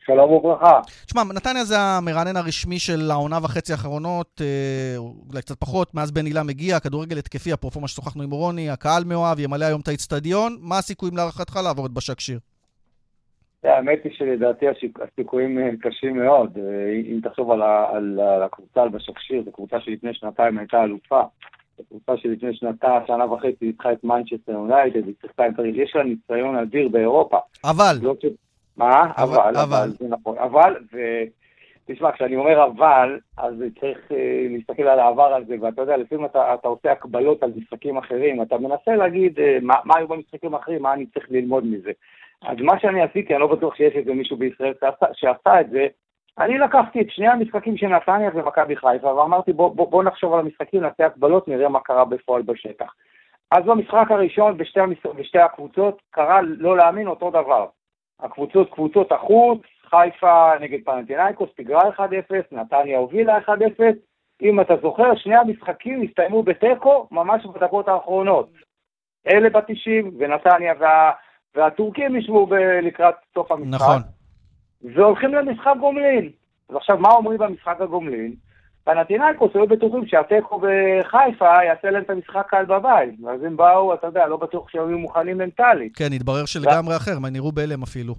[0.06, 0.80] שלום וברכה.
[1.06, 6.24] תשמע, נתניה זה המרענן הרשמי של העונה וחצי האחרונות, אה, אולי קצת פחות, מאז בן
[6.26, 10.56] הילה מגיע, כדורגל התקפי, אפרופו מה ששוחחנו עם רוני, הקהל מאוהב, ימלא היום את האיצטדיון.
[10.60, 12.38] מה הסיכויים להערכתך לעבור את בשקשיר?
[13.64, 14.66] האמת היא שלדעתי
[15.00, 16.58] הסיכויים אה, קשים מאוד.
[16.58, 21.22] אה, אם תחשוב על, על, על הקבוצה, על בשקשיר, זו קבוצה שלפני שנתיים הייתה אלופה.
[21.78, 26.02] זו קבוצה שלפני שנתה, שנה וחצי ניצחה את מנצ'סטר יונייטד, היא צריכה את יש לה
[26.02, 27.38] ניסיון אדיר באירופה.
[27.64, 27.96] אבל.
[28.02, 28.14] לא
[28.76, 29.12] מה?
[29.16, 30.38] אבל, אבל, אבל, זה נכון.
[30.38, 30.76] אבל,
[31.88, 36.54] ותשמע, כשאני אומר אבל, אז צריך אה, להסתכל על העבר הזה, ואתה יודע, לפעמים אתה,
[36.54, 40.82] אתה עושה הקבלות על משחקים אחרים, אתה מנסה להגיד אה, מה, מה היו במשחקים האחרים,
[40.82, 41.90] מה אני צריך ללמוד מזה.
[42.42, 45.86] אז מה שאני עשיתי, אני לא בטוח שיש איזה מישהו בישראל שעשה, שעשה את זה,
[46.38, 50.40] אני לקחתי את שני המשחקים של נתניה ומכבי חיפה, ואמרתי בוא, בוא, בוא נחשוב על
[50.40, 52.94] המשחקים, נעשה הקבלות, נראה מה קרה בפועל בשטח.
[53.50, 55.06] אז במשחק הראשון בשתי, המש...
[55.16, 57.66] בשתי הקבוצות קרה לא להאמין אותו דבר.
[58.22, 62.02] הקבוצות, קבוצות החוץ, חיפה נגד פנטינאיקוס, פיגרה 1-0,
[62.52, 63.50] נתניה הובילה 1-0.
[64.42, 68.48] אם אתה זוכר, שני המשחקים הסתיימו בתיקו ממש בדקות האחרונות.
[69.26, 71.10] אלה בתשעים, ונתניה וה,
[71.54, 72.46] והטורקים ישבו
[72.82, 73.74] לקראת סוף המשחק.
[73.74, 74.02] נכון.
[74.94, 76.30] והולכים למשחק גומלין.
[76.68, 78.34] אז עכשיו, מה אומרים במשחק הגומלין?
[78.94, 83.14] פנטינאיקוס היו בטוחים שהתיקו בחיפה יעשה להם את המשחק קל בבית.
[83.24, 85.96] ואז הם באו, אתה יודע, לא בטוח שהם היו מוכנים מנטלית.
[85.96, 88.14] כן, התברר שלגמרי אחר, מה נראו בהלם אפילו.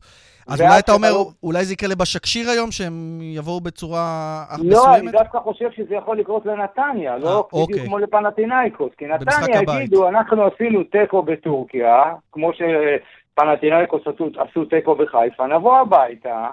[0.47, 1.09] אז אולי אתה אומר,
[1.43, 4.73] אולי זה יקרה לבשקשיר היום, שהם יבואו בצורה מסוימת?
[4.73, 7.85] לא, אני דווקא חושב שזה יכול לקרות לנתניה, לא אה, בדיוק אוקיי.
[7.85, 8.91] כמו לפנטינאיקוס.
[8.97, 14.01] כי נתניה יגידו, אנחנו עשינו תיקו בטורקיה, כמו שפנטינאיקוס
[14.37, 16.47] עשו תיקו בחיפה, נבוא הביתה.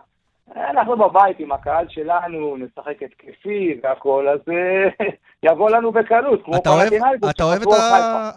[0.56, 5.06] אנחנו בבית עם הקהל שלנו, נשחק התקפי והכל, אז אה,
[5.50, 7.30] יבוא לנו בקלות, כמו פלטינאיקוס.
[7.30, 7.42] אתה,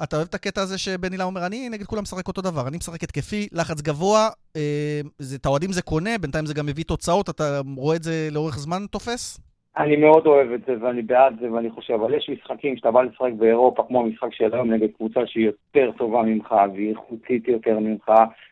[0.04, 2.78] אתה אוהב את הקטע הזה שבן הילה אומר, אני נגד כולם משחק אותו דבר, אני
[2.78, 5.02] משחק התקפי, לחץ גבוה, אה,
[5.36, 8.86] את האוהדים זה קונה, בינתיים זה גם מביא תוצאות, אתה רואה את זה לאורך זמן
[8.92, 9.51] תופס?
[9.78, 13.02] אני מאוד אוהב את זה ואני בעד זה ואני חושב, אבל יש משחקים שאתה בא
[13.02, 17.80] לשחק באירופה, כמו המשחק של היום נגד קבוצה שהיא יותר טובה ממך והיא איכותית יותר
[17.80, 18.12] ממך,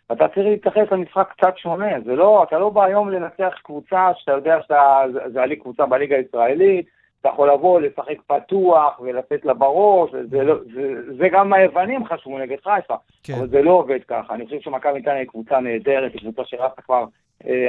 [0.09, 4.31] ואתה צריך להתייחס למשחק קצת שונה, זה לא, אתה לא בא היום לנצח קבוצה שאתה
[4.31, 6.85] יודע שזה עלי קבוצה בליגה הישראלית,
[7.21, 12.39] אתה יכול לבוא, לשחק פתוח ולתת לה בראש, זה, לא, זה, זה גם היוונים חשבו
[12.39, 13.33] נגד חיפה, כן.
[13.33, 14.33] אבל זה לא עובד ככה.
[14.33, 17.05] אני חושב שמכבי נתניה היא קבוצה נהדרת, היא קבוצה שרצה כבר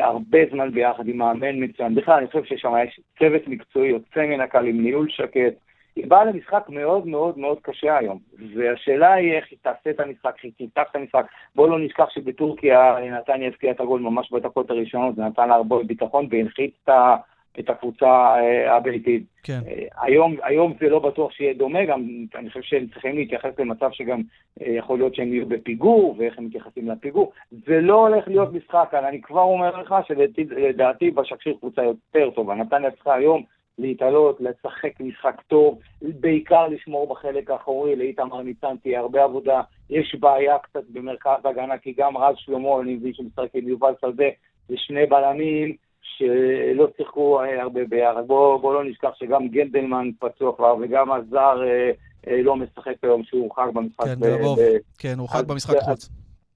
[0.01, 1.95] הרבה זמן ביחד עם מאמן מצוין.
[1.95, 5.55] בכלל, אני חושב ששם יש צוות מקצועי יוצא מן הקל עם ניהול שקט.
[5.97, 8.19] היא באה למשחק מאוד מאוד מאוד קשה היום,
[8.57, 11.27] והשאלה היא איך היא תעשה את המשחק, היא תפתח את המשחק.
[11.55, 15.77] בואו לא נשכח שבטורקיה נתניה הבקיעה את הגול ממש בדקות הראשונות, זה נתן לה הרבה
[15.87, 17.17] ביטחון והנחית את ה...
[17.61, 19.23] את הקבוצה אה, הביתית.
[19.43, 19.61] כן.
[19.69, 23.91] אה, היום, היום זה לא בטוח שיהיה דומה, גם אני חושב שהם צריכים להתייחס למצב
[23.93, 24.21] שגם
[24.63, 27.33] אה, יכול להיות שהם יהיו בפיגור, ואיך הם מתייחסים לפיגור.
[27.51, 32.55] זה לא הולך להיות משחק כאן, אני כבר אומר לך שלדעתי בשקשיר קבוצה יותר טובה.
[32.55, 33.43] נתניה צריכה היום
[33.79, 39.61] להתעלות, לשחק משחק טוב, בעיקר לשמור בחלק האחורי, לאיתמר ניצן תהיה הרבה עבודה.
[39.91, 44.29] יש בעיה קצת במרכז ההגנה, כי גם רז שלמה, אני מבין שמשחק עם יובל שדה,
[44.69, 45.77] זה שני בלמים.
[46.03, 48.27] שלא שיחקו אה, הרבה ביחד.
[48.27, 51.91] בואו בוא לא נשכח שגם גנדלמן פצוע כבר, וגם הזר אה,
[52.29, 54.05] אה, לא משחק היום, שהוא הורחק במשחק.
[54.05, 54.61] כן, ברוב.
[54.61, 54.63] ב...
[54.99, 56.11] כן, הוא הורחק במשחק חוץ.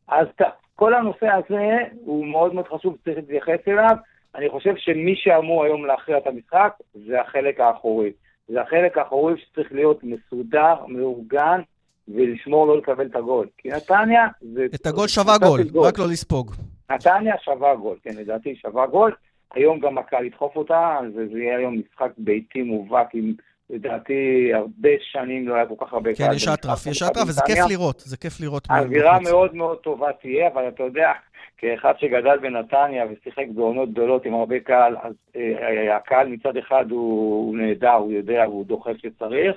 [0.08, 3.96] אז, אז כל הנושא הזה הוא מאוד מאוד חשוב, צריך להתייחס אליו.
[4.34, 8.12] אני חושב שמי שאמור היום להכריע את המשחק זה החלק האחורי.
[8.48, 11.60] זה החלק האחורי שצריך להיות מסודר, מאורגן,
[12.08, 13.46] ולשמור לא לקבל את הגול.
[13.58, 14.66] כי נתניה זה...
[14.74, 16.54] את הגול שווה גול, גול, רק לא לספוג.
[16.90, 19.12] נתניה שווה גול, כן, לדעתי שווה גול.
[19.54, 23.32] היום גם הקהל ידחוף אותה, וזה יהיה היום משחק ביתי מובהק עם...
[23.70, 26.28] לדעתי, הרבה שנים לא היה כל כך הרבה קהל.
[26.28, 28.66] כן, יש אטרף, יש אטרף, וזה כיף לראות, זה כיף לראות.
[28.70, 31.12] האווירה מאוד מאוד טובה תהיה, אבל אתה יודע,
[31.58, 37.46] כאחד שגדל בנתניה ושיחק בעונות גדולות עם הרבה קהל, אז אה, הקהל מצד אחד הוא,
[37.46, 39.56] הוא נהדר, הוא יודע, הוא דוחף שצריך.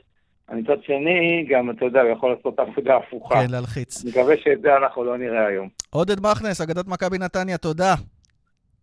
[0.52, 3.36] מצד שני, גם, אתה יודע, הוא יכול לעשות עבודה הפוכה.
[3.36, 4.04] כן, להלחיץ.
[4.04, 5.70] אני מקווה שאת זה אנחנו לא נראה היום.
[5.90, 7.96] עודד מכנס, אגדת מכבי נתניה, תודה.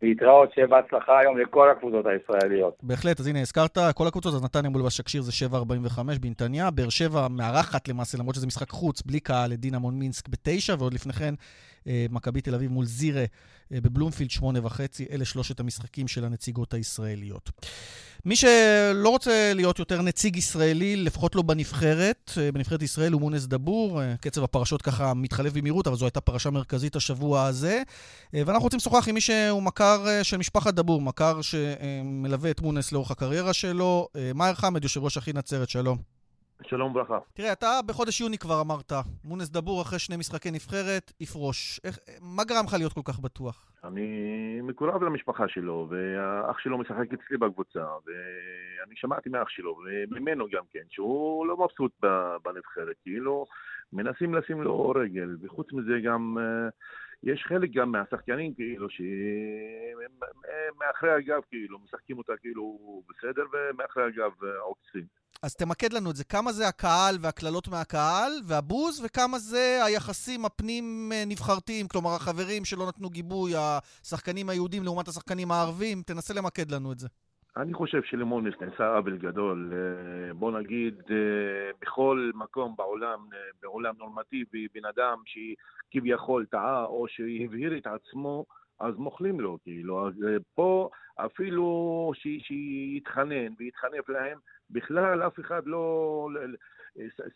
[0.03, 2.75] להתראות, שיהיה בהצלחה היום לכל הקבוצות הישראליות.
[2.83, 7.29] בהחלט, אז הנה, הזכרת, כל הקבוצות, אז נתניה מול בשקשיר זה 7.45 בנתניה, באר שבע
[7.29, 11.35] מארחת למעשה, למרות שזה משחק חוץ, בלי קהל, את דינמון מינסק בתשע, ועוד לפני כן,
[11.87, 13.25] אה, מכבי תל אביב מול זירה
[13.73, 17.51] אה, בבלומפילד, שמונה וחצי, אלה שלושת המשחקים של הנציגות הישראליות.
[18.27, 23.47] מי שלא רוצה להיות יותר נציג ישראלי, לפחות לא בנבחרת, אה, בנבחרת ישראל הוא מונס
[23.47, 24.03] דבור.
[24.03, 27.83] אה, קצב הפרשות ככה מתחלף במהירות, אבל זו הייתה פרשה מרכזית השבוע הזה.
[28.35, 32.93] אה, ואנחנו רוצים לשוחח עם מי שהוא מכר של משפחת דבור, מכר שמלווה את מונס
[32.93, 34.09] לאורך הקריירה שלו.
[34.35, 35.99] מאיר חמד, יושב ראש אחי נצרת, שלום.
[36.63, 37.19] שלום וברכה.
[37.35, 38.93] תראה, אתה בחודש יוני כבר אמרת,
[39.25, 41.81] מונס דבור אחרי שני משחקי נבחרת, יפרוש.
[41.85, 43.74] איך, מה גרם לך להיות כל כך בטוח?
[43.85, 49.77] אני מקורב למשפחה שלו, והאח שלו משחק אצלי בקבוצה, ואני שמעתי מאח שלו,
[50.11, 51.93] וממנו גם כן, שהוא לא מבסוט
[52.45, 53.47] בנבחרת, כאילו
[53.93, 56.37] מנסים לשים לו רגל, וחוץ מזה גם...
[56.39, 56.69] אה,
[57.25, 58.89] יש חלק גם מהשחקנים כאילו
[60.75, 65.24] שמאחרי הגב כאילו משחקים אותה כאילו בסדר ומאחרי הגב אה, עוקצים.
[65.45, 66.25] אז תמקד לנו את זה.
[66.25, 73.53] כמה זה הקהל והקללות מהקהל והבוז, וכמה זה היחסים הפנים-נבחרתיים, כלומר החברים שלא נתנו גיבוי,
[73.57, 76.03] השחקנים היהודים לעומת השחקנים הערבים.
[76.03, 77.09] תנסה למקד לנו את זה.
[77.57, 79.73] אני חושב שלמונס נעשה עוול גדול.
[79.73, 87.07] אה, בוא נגיד, אה, בכל מקום בעולם, אה, בעולם נורמטיבי, בן אדם שכביכול טעה או
[87.09, 88.45] שהבהיר את עצמו,
[88.81, 90.09] אז מוכלים לו, כאילו.
[90.09, 90.15] אז
[90.55, 94.39] פה אפילו שיתחנן ויתחנף להם,
[94.71, 96.29] בכלל אף אחד לא...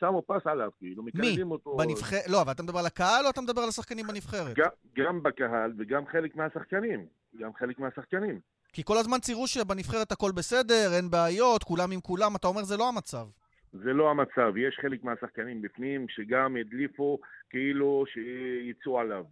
[0.01, 1.77] שמו פס עליו, כאילו, מקללים אותו.
[1.77, 1.87] מי?
[1.87, 2.17] בנבחר...
[2.29, 4.57] לא, אבל אתה מדבר על הקהל או אתה מדבר על השחקנים בנבחרת?
[4.57, 7.07] גם, גם בקהל וגם חלק מהשחקנים.
[7.39, 8.41] גם חלק מהשחקנים.
[8.73, 12.77] כי כל הזמן ציירו שבנבחרת הכל בסדר, אין בעיות, כולם עם כולם, אתה אומר זה
[12.77, 13.27] לא המצב.
[13.73, 14.57] זה לא המצב.
[14.57, 17.19] יש חלק מהשחקנים בפנים שגם הדליפו
[17.51, 19.25] כאילו שיצאו עליו.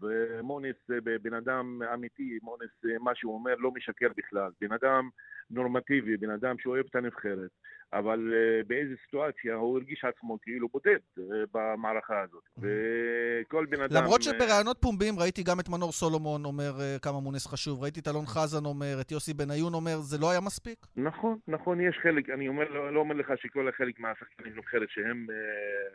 [0.43, 0.77] מוניס
[1.23, 4.51] בן אדם אמיתי, מוניס, מה שהוא אומר לא משקר בכלל.
[4.61, 5.09] בן אדם
[5.51, 7.51] נורמטיבי, בן אדם שאוהב את הנבחרת.
[7.93, 10.99] אבל uh, באיזה סיטואציה הוא הרגיש עצמו כאילו בודד
[11.55, 12.43] במערכה הזאת.
[12.59, 14.03] וכל בן אדם...
[14.03, 18.27] למרות שבראיונות פומביים ראיתי גם את מנור סולומון אומר כמה מונס חשוב, ראיתי את אלון
[18.27, 20.87] חזן אומר, את יוסי בניון אומר, זה לא היה מספיק?
[20.97, 25.27] נכון, נכון, יש חלק, אני אומר, לא, לא אומר לך שכל החלק מהשחקנים נבחרת שהם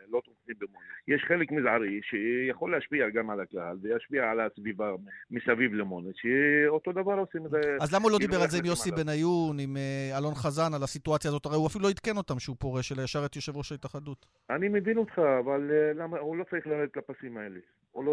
[0.08, 0.86] לא תומכים במונס.
[1.08, 4.90] יש חלק מזערי שיכול להשפיע גם על הקהל וישפיע על הסביבה
[5.30, 7.60] מסביב למונס, שאותו דבר עושים את זה...
[7.80, 10.74] אז למה הוא לא כאילו דיבר על זה עם יוסי בניון, עם uh, אלון חזן,
[10.74, 11.46] על הסיטואציה הזאת?
[11.46, 14.26] הרי הוא אפילו לא עדכן אותם שהוא פורש, אלא ישר את יושב ראש ההתאחדות.
[14.50, 17.60] אני מבין אותך, אבל uh, למה, הוא לא צריך לרדת לפסים האלה.
[17.92, 18.10] הוא לא,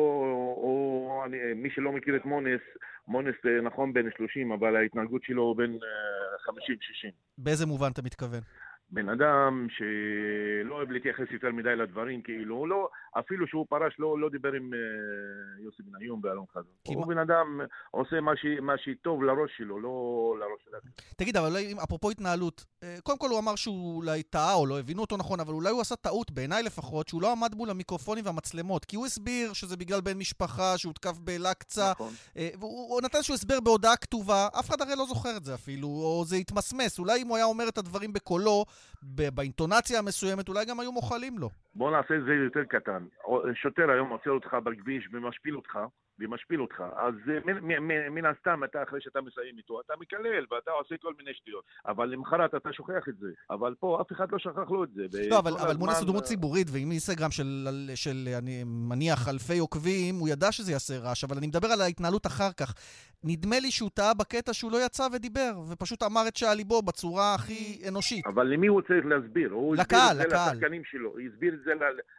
[0.55, 2.62] הוא, אני, מי שלא מכיר את מונס,
[3.07, 6.51] מונס uh, נכון בן 30, אבל ההתנהגות שלו הוא בן uh,
[7.07, 7.12] 50-60.
[7.38, 8.41] באיזה מובן אתה מתכוון?
[8.91, 14.19] בן אדם שלא אוהב להתייחס יותר מדי לדברים, כאילו, הוא לא, אפילו שהוא פרש, לא,
[14.19, 16.71] לא דיבר עם uh, יוסי בניון ואלון חזון.
[16.88, 20.82] הוא בן אדם עושה מה, ש, מה שטוב לראש שלו, לא לראש שלנו.
[21.17, 24.80] תגיד, אבל אולי, אפרופו התנהלות, אה, קודם כל הוא אמר שהוא אולי טעה או לא
[24.80, 28.25] הבינו אותו נכון, אבל אולי הוא עשה טעות, בעיניי לפחות, שהוא לא עמד מול המיקרופונים
[28.25, 32.13] והמצלמות, כי הוא הסביר שזה בגלל בן משפחה, שהותקף באל-אקצא, נכון.
[32.38, 35.88] אה, והוא נתן שהוא הסבר בהודעה כתובה, אף אחד הרי לא זוכר את זה אפילו,
[35.88, 36.99] או זה התמסמס.
[36.99, 38.65] אולי אם הוא היה אומר את הדברים בקולו,
[39.33, 41.49] באינטונציה המסוימת, אולי גם היו מוחלים לו.
[41.75, 43.05] בוא נעשה את זה יותר קטן.
[43.53, 45.79] שוטר היום עוצר אותך בכביש ומשפיל אותך,
[46.19, 47.13] ומשפיל אותך, אז
[48.11, 51.63] מן הסתם אתה, אחרי שאתה מסיים איתו, אתה מקלל ואתה עושה כל מיני שטויות.
[51.85, 53.27] אבל למחרת אתה שוכח את זה.
[53.49, 55.01] אבל פה אף אחד לא שכח לו את זה.
[55.29, 60.15] לא, אבל, אבל מונס הוא דמות ציבורית, ועם אינסטגרם של, של, אני מניח, אלפי עוקבים,
[60.15, 62.73] הוא ידע שזה יעשה רעש, אבל אני מדבר על ההתנהלות אחר כך.
[63.23, 67.36] נדמה לי שהוא טעה בקטע שהוא לא יצא ודיבר, ופשוט אמר את שעל ליבו בצורה
[67.36, 68.25] הכי אנושית.
[68.27, 69.51] אבל למי הוא צריך להסביר?
[69.51, 70.21] הוא לקהל, לקהל.
[70.21, 71.71] הסביר את זה לשחקנים שלו, הוא הסביר את זה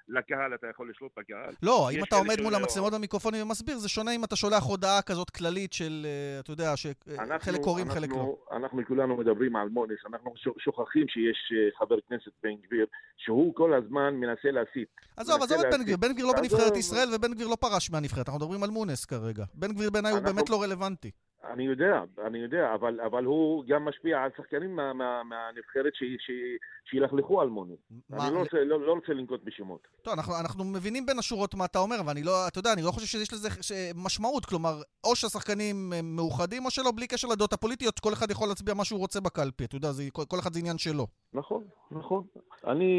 [0.09, 1.55] לקהל, אתה יכול לשלוט בקהל.
[1.63, 5.31] לא, אם אתה עומד מול המצלמות והמיקרופונים ומסביר, זה שונה אם אתה שולח הודעה כזאת
[5.31, 8.37] כללית של, אה, אתה יודע, שחלק קוראים, חלק לא.
[8.57, 12.87] אנחנו כולנו מדברים על מונס, אנחנו שוכחים שיש אה, חבר כנסת בן גביר,
[13.17, 14.89] שהוא כל הזמן מנסה להסית.
[15.17, 18.29] עזוב, עזוב את בן גביר, בן גביר לא בנבחרת ישראל ובן גביר לא פרש מהנבחרת,
[18.29, 19.45] אנחנו מדברים על מונס כרגע.
[19.55, 20.90] בן גביר בעיניי הוא באמת לא רלוונטי.
[20.91, 21.30] importante.
[21.45, 25.93] אני יודע, אני יודע, אבל, אבל הוא גם משפיע על שחקנים מה, מה, מהנבחרת
[26.85, 27.77] שילכלכו על מוני.
[28.11, 28.27] מה...
[28.27, 29.89] אני לא רוצה, לא, לא רוצה לנקוט בשמות.
[30.03, 32.83] טוב, אנחנו, אנחנו מבינים בין השורות מה אתה אומר, אבל אני לא, אתה יודע, אני
[32.83, 33.49] לא חושב שיש לזה
[33.95, 34.47] משמעות.
[34.47, 34.75] כלומר,
[35.05, 39.01] או שהשחקנים מאוחדים או שלא, בלי קשר לדעות הפוליטיות, כל אחד יכול להצביע מה שהוא
[39.01, 39.65] רוצה בקלפי.
[39.65, 41.07] אתה יודע, זה, כל, כל אחד זה עניין שלו.
[41.33, 42.25] נכון, נכון.
[42.67, 42.93] אני,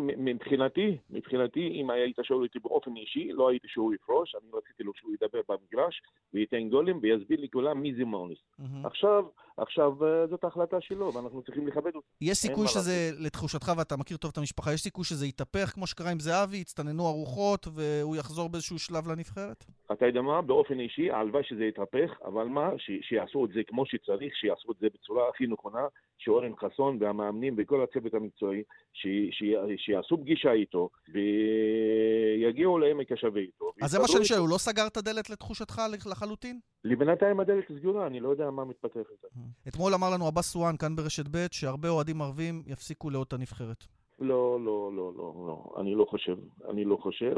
[0.00, 4.92] מבחינתי, מבחינתי, אם היית שואל אותי באופן אישי, לא הייתי שהוא יפרוש, אני רציתי לו
[4.94, 6.02] שהוא ידבר במגרש
[6.34, 8.38] וייתן גולים ויסביר לכולם מי זה מונס.
[8.38, 8.86] Mm-hmm.
[8.86, 9.24] עכשיו,
[9.56, 12.06] עכשיו אה, זאת ההחלטה שלו, ואנחנו צריכים לכבד אותה.
[12.20, 16.10] יש סיכוי שזה, לתחושתך, ואתה מכיר טוב את המשפחה, יש סיכוי שזה יתהפך כמו שקרה
[16.10, 19.64] עם זהבי, יצטננו הרוחות והוא יחזור באיזשהו שלב לנבחרת?
[19.92, 20.42] אתה יודע מה?
[20.42, 22.70] באופן אישי, הלוואי שזה יתהפך, אבל מה?
[22.78, 25.86] ש- שיעשו את זה כמו שצריך, שיעשו את זה בצורה הכי נכונה,
[26.18, 33.72] שאורן חסון והמאמנים וכל הצוות המקצועי, ש- ש- שיעשו פגישה איתו ויגיעו לעמק השווה איתו.
[33.82, 36.60] אז זה מה שאני שואל, הוא לא סגר את הדלת לתחושתך לחלוטין?
[36.84, 39.28] לבינתיים הדלת סגורה, אני לא יודע מה מתפתח איתה.
[39.68, 43.84] אתמול אמר לנו עבאס סואן כאן ברשת ב' שהרבה אוהדים ערבים יפסיקו לאות הנבחרת.
[44.20, 46.36] לא, לא, לא, לא, לא, אני לא חושב.
[46.70, 47.34] אני לא חושב,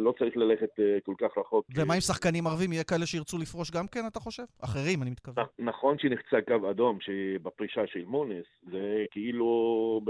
[0.00, 1.66] לא צריך ללכת אה, כל כך רחוק.
[1.76, 2.72] ומה עם שחקנים ערבים?
[2.72, 4.44] יהיה כאלה שירצו לפרוש גם כן, אתה חושב?
[4.64, 5.44] אחרים, אני מתכוון.
[5.58, 10.00] נכון שנחצה קו אדום שבפרישה של מונס, זה כאילו,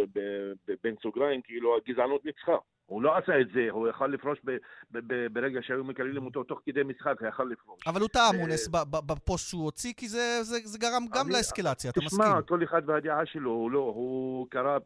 [0.82, 2.56] בין סוגריים, כאילו הגזענות ניצחה.
[2.86, 4.50] הוא לא עשה את זה, הוא יכל לפרוש ב,
[4.90, 7.80] ב, ב, ברגע שהיו מקללים אותו תוך כדי משחק, הוא יכל לפרוש.
[7.86, 12.00] אבל הוא טעה, מונס, בפוסט שהוא הוציא, כי זה, זה, זה גרם גם לאסקלציה, אתה
[12.04, 12.24] מסכים?
[12.24, 14.78] תשמע, כל אחד והדעה שלו, הוא לא, הוא קרא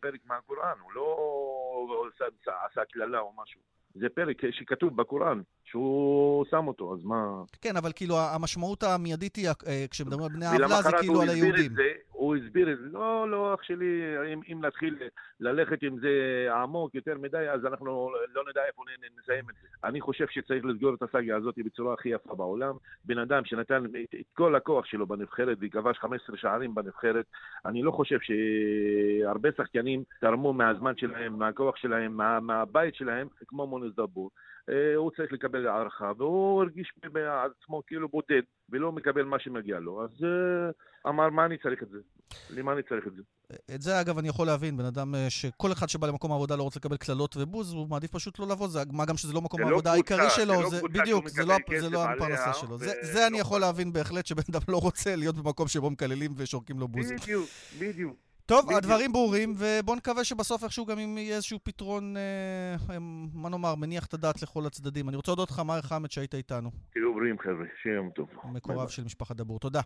[0.00, 2.08] פרק מהקוראן, הוא לא
[2.64, 3.60] עשה קללה או משהו.
[3.94, 7.42] זה פרק שכתוב בקוראן, שהוא שם אותו, אז מה...
[7.60, 11.74] כן, אבל כאילו המשמעות המיידית היא, אה, כשמדברים על בני העוולה, זה כאילו על היהודים.
[11.74, 11.82] זה,
[12.18, 14.02] הוא הסביר את זה, לא, לא, אח שלי,
[14.32, 14.98] אם, אם נתחיל
[15.40, 16.08] ללכת עם זה
[16.52, 18.82] עמוק יותר מדי, אז אנחנו לא נדע איפה
[19.18, 19.68] נסיים את זה.
[19.84, 22.74] אני חושב שצריך לסגור את הסאגיה הזאת בצורה הכי יפה בעולם.
[23.04, 27.26] בן אדם שנתן את, את כל הכוח שלו בנבחרת וכבש 15 שערים בנבחרת,
[27.66, 33.94] אני לא חושב שהרבה שחקנים תרמו מהזמן שלהם, מהכוח שלהם, מה, מהבית שלהם, כמו מונס
[33.96, 34.30] דבור.
[34.68, 40.04] אה, הוא צריך לקבל הערכה, והוא הרגיש בעצמו כאילו בודד, ולא מקבל מה שמגיע לו.
[40.04, 41.98] אז uh, אמר, מה אני צריך את זה?
[42.50, 43.22] למה אני צריך את זה?
[43.74, 44.76] את זה, אגב, אני יכול להבין.
[44.76, 48.10] בן אדם אה, שכל אחד שבא למקום העבודה לא רוצה לקבל קללות ובוז, הוא מעדיף
[48.10, 48.68] פשוט לא לבוא.
[48.68, 50.70] זה, מה גם שזה לא מקום העבודה העיקרי שלו.
[50.70, 52.74] זה, זה בדיוק, זה לא, זה לא הפרנסה שלו.
[52.74, 52.78] ו...
[52.78, 56.78] זה, זה אני יכול להבין בהחלט, שבן אדם לא רוצה להיות במקום שבו מקללים ושורקים
[56.78, 57.12] לו בוז.
[57.12, 58.27] בדיוק, בדיוק.
[58.48, 58.78] טוב, בדיוק.
[58.78, 62.98] הדברים ברורים, ובואו נקווה שבסוף איכשהו גם אם יהיה איזשהו פתרון, אה,
[63.34, 65.08] מה נאמר, מניח את הדעת לכל הצדדים.
[65.08, 66.70] אני רוצה להודות לך, מאיר חמד, שהיית איתנו.
[66.90, 68.28] תהיו בריאים, חבר'ה, שיהיה יום טוב.
[68.44, 69.58] מקורב של משפחת דבור.
[69.58, 69.80] תודה.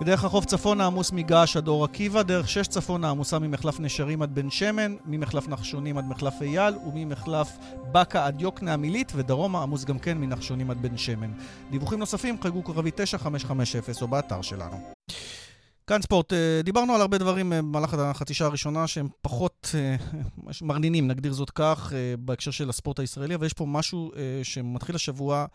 [0.00, 4.34] בדרך החוף צפונה עמוס מגעש עד אור עקיבא, דרך שש צפונה עמוסה ממחלף נשרים עד
[4.34, 7.48] בן שמן, ממחלף נחשונים עד מחלף אייל וממחלף
[7.92, 11.30] בקה עד יוקנעם עילית, ודרומה עמוס גם כן מנחשונים עד בן שמן.
[11.70, 14.76] דיווחים נוספים חייגו כוכבי 9550 או באתר שלנו.
[15.88, 19.96] כאן ספורט, אה, דיברנו על הרבה דברים אה, במהלך החצי שעה הראשונה שהם פחות אה,
[20.68, 25.46] מרנינים, נגדיר זאת כך, בהקשר של הספורט הישראלי, אבל יש פה משהו שמתחיל השבוע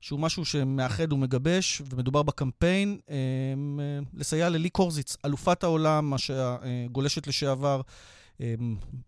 [0.00, 2.98] שהוא משהו שמאחד ומגבש, ומדובר בקמפיין
[4.14, 6.12] לסייע ללי קורזיץ, אלופת העולם,
[6.92, 7.80] גולשת לשעבר,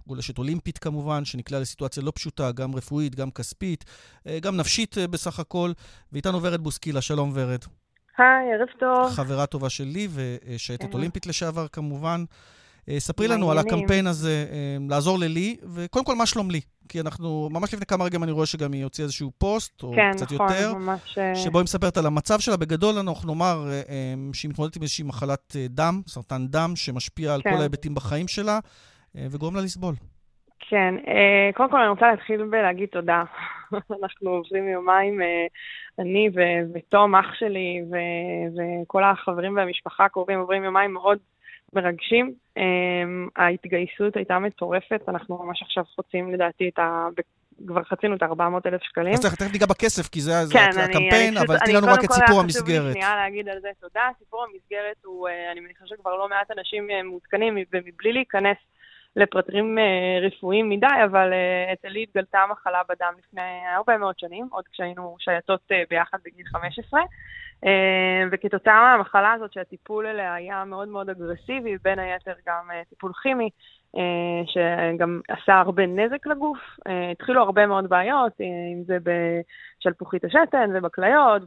[0.07, 3.85] גולשת אולימפית כמובן, שנקלעה לסיטואציה לא פשוטה, גם רפואית, גם כספית,
[4.43, 5.73] גם נפשית בסך הכל.
[6.13, 7.65] ואיתנו ורד בוסקילה, שלום ורד.
[8.21, 9.11] היי, ערב טוב.
[9.11, 12.25] חברה טובה שלי ושייטת אולימפית לשעבר כמובן.
[12.99, 14.47] ספרי לנו על הקמפיין הזה,
[14.89, 16.61] לעזור ללי, וקודם כל, מה שלום לי?
[16.91, 20.11] כי אנחנו, ממש לפני כמה רגעים אני רואה שגם היא הוציאה איזשהו פוסט, או כן,
[20.17, 21.19] קצת נכון, יותר, ממש...
[21.35, 22.57] שבו היא מספרת על המצב שלה.
[22.57, 27.35] בגדול, אנחנו נאמר אה, אה, שהיא מתמודדת עם איזושהי מחלת אה, דם, סרטן דם, שמשפיע
[27.35, 27.51] על כן.
[27.51, 28.59] כל ההיבטים בחיים שלה,
[29.15, 29.95] וגורם לה לסבול.
[30.61, 30.95] כן,
[31.55, 33.23] קודם כל אני רוצה להתחיל בלהגיד תודה.
[34.03, 35.21] אנחנו עוברים יומיים,
[35.99, 36.31] אני
[36.75, 37.83] ותום, אח שלי,
[38.57, 41.19] וכל החברים והמשפחה הקרובים עוברים יומיים מאוד
[41.73, 42.35] מרגשים.
[42.59, 42.63] Um,
[43.37, 47.09] ההתגייסות הייתה מטורפת, אנחנו ממש עכשיו חוצים לדעתי את ה...
[47.67, 49.13] כבר חצינו את ה-400 אלף שקלים.
[49.13, 52.41] אז תכף ניגע בכסף, כי זה, כן, זה הקמפיין, אבל תני לנו רק את סיפור
[52.41, 52.67] המסגרת.
[52.67, 54.09] אני קודם כל חשוב לי שנייה להגיד על זה תודה.
[54.19, 58.57] סיפור המסגרת הוא, אה, אני מניחה שכבר לא מעט אנשים אה, מעודכנים, ומבלי להיכנס
[59.17, 61.33] לפרטים אה, רפואיים מדי, אבל
[61.73, 67.01] אצלי התגלתה מחלה בדם לפני הרבה מאוד שנים, עוד כשהיינו שייטות ביחד בגיל 15.
[67.67, 73.13] אה, וכתוצאה מהמחלה הזאת שהטיפול אליה היה מאוד מאוד אגרסיבי, בין היתר גם אה, טיפול
[73.23, 73.51] כימי,
[73.97, 76.59] אה, שגם עשה הרבה נזק לגוף.
[77.13, 81.43] התחילו הרבה מאוד בעיות, אם זה בשלפוחית השתן ובכליות,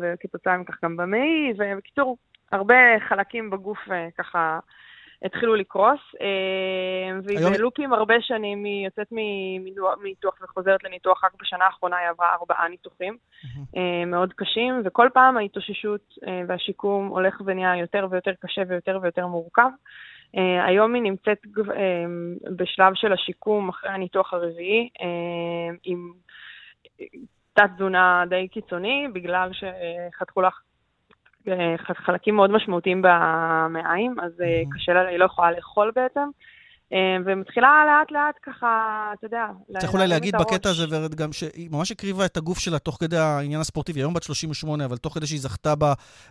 [0.00, 2.16] וכתוצאה מכך גם במעי, ובקיצור,
[2.52, 2.74] הרבה
[3.08, 3.78] חלקים בגוף
[4.18, 4.58] ככה
[5.22, 7.52] התחילו לקרוס, אה, והיא היום...
[7.52, 9.06] בלופים הרבה שנים, היא יוצאת
[10.02, 13.78] מניתוח וחוזרת לניתוח, רק בשנה האחרונה היא עברה ארבעה ניתוחים mm-hmm.
[14.06, 19.68] מאוד קשים, וכל פעם ההתאוששות אה, והשיקום הולך ונהיה יותר ויותר קשה ויותר ויותר מורכב.
[20.66, 21.38] היום היא נמצאת
[22.56, 24.88] בשלב של השיקום אחרי הניתוח הרביעי,
[25.84, 26.12] עם
[27.52, 30.60] תת-תזונה די קיצוני, בגלל שחתכו לך
[31.94, 34.74] חלקים מאוד משמעותיים במעיים, אז mm-hmm.
[34.74, 36.28] קשה לה, היא לא יכולה לאכול בעצם.
[36.92, 38.66] אה, ומתחילה לאט לאט ככה,
[39.18, 39.46] אתה יודע,
[39.78, 43.16] צריך אולי להגיד בקטע הזה, ורד, גם שהיא ממש הקריבה את הגוף שלה תוך כדי
[43.16, 45.74] העניין הספורטיבי, היום בת 38, אבל תוך כדי שהיא זכתה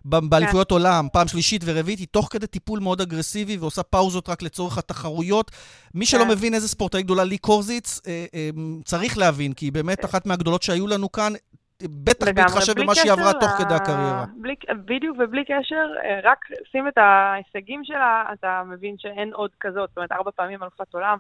[0.06, 0.76] באליפויות כן.
[0.76, 5.52] עולם, פעם שלישית ורביעית, היא תוך כדי טיפול מאוד אגרסיבי ועושה פאוזות רק לצורך התחרויות.
[5.94, 6.30] מי שלא כן.
[6.30, 8.50] מבין איזה ספורטאי גדולה לי קורזיץ, אה,
[8.84, 11.34] צריך להבין, כי היא באמת אחת מהגדולות שהיו לנו כאן,
[11.84, 14.26] בטח בהתחשב במה שהיא עברה תוך כדי הקריירה.
[14.42, 16.38] בלי, בדיוק, ובלי קשר, אה, רק
[16.72, 19.90] שים את ההישגים שלה, אתה מבין שאין עוד כזאת.
[19.90, 21.18] זאת אומרת, ארבע פעמים אלופת עולם.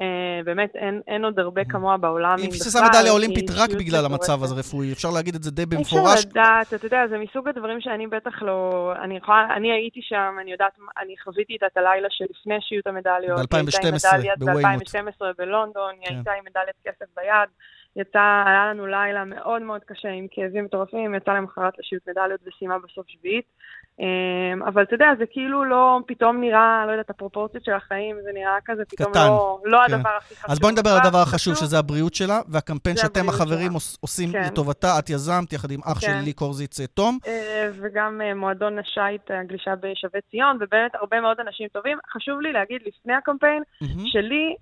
[0.00, 0.02] Uh,
[0.44, 2.38] באמת, אין, אין עוד הרבה כמוה בעולם.
[2.38, 6.14] היא פספסה מדליה אולימפית רק בגלל המצב הזה רפואי, אפשר להגיד את זה די במפורש.
[6.14, 8.92] אפשר לדעת, אתה יודע, זה מסוג הדברים שאני בטח לא...
[9.02, 13.54] אני יכולה, אני הייתי שם, אני יודעת, אני חוויתי את הלילה שלפני שיהיו את המדליות.
[13.54, 14.96] ב-2012, בוויימוט.
[14.96, 16.14] ב-2012 בלונדון, היא כן.
[16.14, 17.48] הייתה עם מדליית כסף ביד.
[17.96, 22.78] יצא, היה לנו לילה מאוד מאוד קשה עם כאבים מטורפים, יצא למחרת לשיעוט מדליות וסיימה
[22.78, 23.46] בסוף שביעית.
[24.00, 28.30] אמ, אבל אתה יודע, זה כאילו לא פתאום נראה, לא יודעת, הפרופורציות של החיים, זה
[28.34, 29.94] נראה כזה פתאום קטן, לא, לא כן.
[29.94, 30.50] הדבר הכי חשוב.
[30.50, 33.98] אז בואי נדבר על הדבר החשוב, שזה הבריאות שלה, והקמפיין שאתם החברים שלה.
[34.00, 34.42] עושים כן.
[34.42, 36.06] לטובתה, את יזמת יחד עם אח כן.
[36.06, 37.18] של לי קורזיץ אה, תום.
[37.26, 41.98] אה, וגם אה, מועדון השייט, הגלישה בשווה ציון, ובאמת הרבה מאוד אנשים טובים.
[42.12, 43.86] חשוב לי להגיד לפני הקמפיין, mm-hmm.
[44.04, 44.54] שלי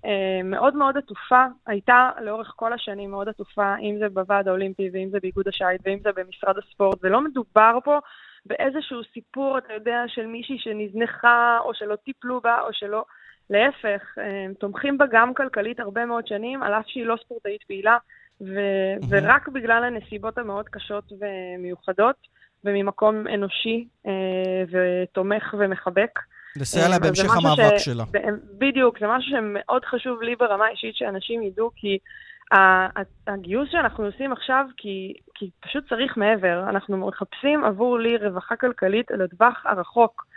[0.43, 5.17] מאוד מאוד עטופה, הייתה לאורך כל השנים מאוד עטופה, אם זה בוועד האולימפי, ואם זה
[5.21, 7.99] באיגוד השייט, ואם זה במשרד הספורט, ולא מדובר פה
[8.49, 13.03] באיזשהו סיפור, אתה יודע, של מישהי שנזנחה, או שלא טיפלו בה, או שלא...
[13.49, 17.97] להפך, הם תומכים בה גם כלכלית הרבה מאוד שנים, על אף שהיא לא ספורטאית פעילה,
[18.41, 19.05] ו- mm-hmm.
[19.09, 22.15] ורק בגלל הנסיבות המאוד קשות ומיוחדות,
[22.63, 24.11] וממקום אנושי אה,
[24.71, 26.19] ותומך ומחבק.
[26.55, 27.85] לסייע לה בהמשך המאבק ש...
[27.85, 28.03] שלה.
[28.57, 31.97] בדיוק, זה משהו שמאוד חשוב לי ברמה אישית שאנשים ידעו, כי
[33.27, 36.69] הגיוס שאנחנו עושים עכשיו, כי, כי פשוט צריך מעבר.
[36.69, 40.28] אנחנו מחפשים עבור לי רווחה כלכלית לטווח הרחוק.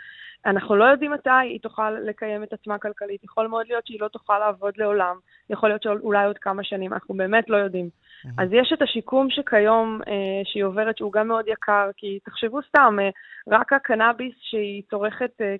[0.45, 3.23] אנחנו לא יודעים מתי היא תוכל לקיים את עצמה כלכלית.
[3.23, 5.15] יכול מאוד להיות שהיא לא תוכל לעבוד לעולם,
[5.49, 7.89] יכול להיות שאולי עוד כמה שנים, אנחנו באמת לא יודעים.
[7.89, 8.29] Mm-hmm.
[8.43, 12.97] אז יש את השיקום שכיום, אה, שהיא עוברת, שהוא גם מאוד יקר, כי תחשבו סתם,
[13.01, 13.09] אה,
[13.47, 15.55] רק הקנאביס שהיא צורכת אה,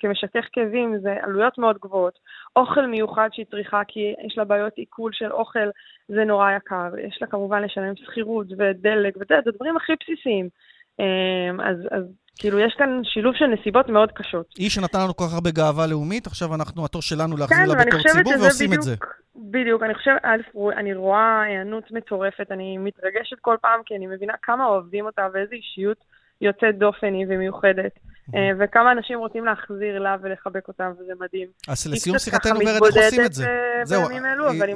[0.00, 2.18] כמשכך כאבים זה עלויות מאוד גבוהות.
[2.56, 5.68] אוכל מיוחד שהיא צריכה, כי יש לה בעיות עיכול של אוכל,
[6.08, 6.98] זה נורא יקר.
[6.98, 10.48] יש לה כמובן לשלם שכירות ודלק, וזה הדברים הכי בסיסיים.
[11.00, 12.04] אה, אז, אז
[12.38, 14.46] כאילו, יש כאן שילוב של נסיבות מאוד קשות.
[14.58, 17.84] היא שנתן לנו כל כך הרבה גאווה לאומית, עכשיו אנחנו, התור שלנו להחזיר כן, לה
[17.84, 18.96] בתור ציבור, ועושים בדיוק, את זה.
[19.36, 24.32] בדיוק, אני חושבת, א', אני רואה היענות מטורפת, אני מתרגשת כל פעם, כי אני מבינה
[24.42, 25.98] כמה אוהבים אותה ואיזו אישיות
[26.40, 27.92] יוצאת דופן היא ומיוחדת.
[28.34, 31.48] אה, וכמה אנשים רוצים להחזיר לה ולחבק אותה, וזה מדהים.
[31.68, 33.46] אז לסיום שיחתנו, ורד, איך עושים את זה?
[33.46, 34.20] אה, זהו, היא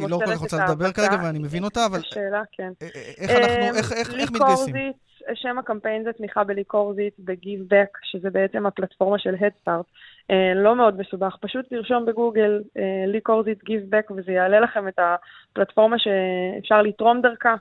[0.08, 1.98] לא כל כך רוצה לדבר כרגע, ואני מבין אותה, אבל...
[1.98, 2.72] השאלה, כן.
[2.82, 2.88] אה,
[3.18, 4.92] איך אנחנו, איך מתגייסים?
[5.34, 9.86] שם הקמפיין זה תמיכה בליקורזיט, בגיבבק, שזה בעצם הפלטפורמה של הדסטארט.
[10.30, 12.62] אה, לא מאוד מסובך, פשוט תרשום בגוגל
[13.06, 17.54] ליקורזיט גיבבק וזה יעלה לכם את הפלטפורמה שאפשר לתרום דרכה.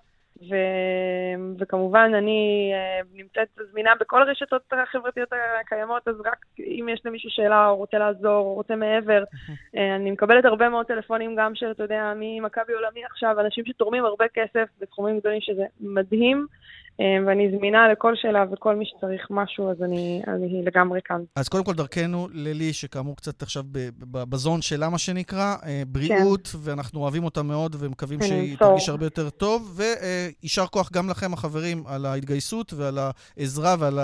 [0.49, 0.55] ו...
[1.59, 5.29] וכמובן, אני uh, נמצאת זמינה בכל הרשתות החברתיות
[5.61, 9.23] הקיימות, אז רק אם יש למישהו שאלה או רוצה לעזור או רוצה מעבר,
[9.97, 14.25] אני מקבלת הרבה מאוד טלפונים גם של, אתה יודע, ממכבי עולמי עכשיו, אנשים שתורמים הרבה
[14.33, 16.47] כסף בסכומים גדולים, שזה מדהים.
[16.99, 21.21] אה, ואני זמינה לכל שאלה וכל מי שצריך משהו, אז אני, אני לגמרי כאן.
[21.35, 23.63] אז קודם כל דרכנו ללי, שכאמור קצת עכשיו
[24.01, 26.57] בזון שלה, מה שנקרא, אה, בריאות, כן.
[26.61, 28.67] ואנחנו אוהבים אותה מאוד ומקווים שהיא צור.
[28.67, 32.97] תרגיש הרבה יותר טוב, ויישר כוח גם לכם, החברים, על ההתגייסות ועל
[33.37, 33.99] העזרה ועל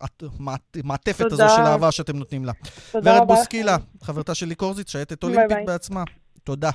[0.00, 2.52] המעטפת הזו של האהבה שאתם נותנים לה.
[2.94, 6.04] ורד בוסקילה, חברתה של ליקורזיץ, שייטת אולימפית בעצמה.
[6.44, 6.70] תודה.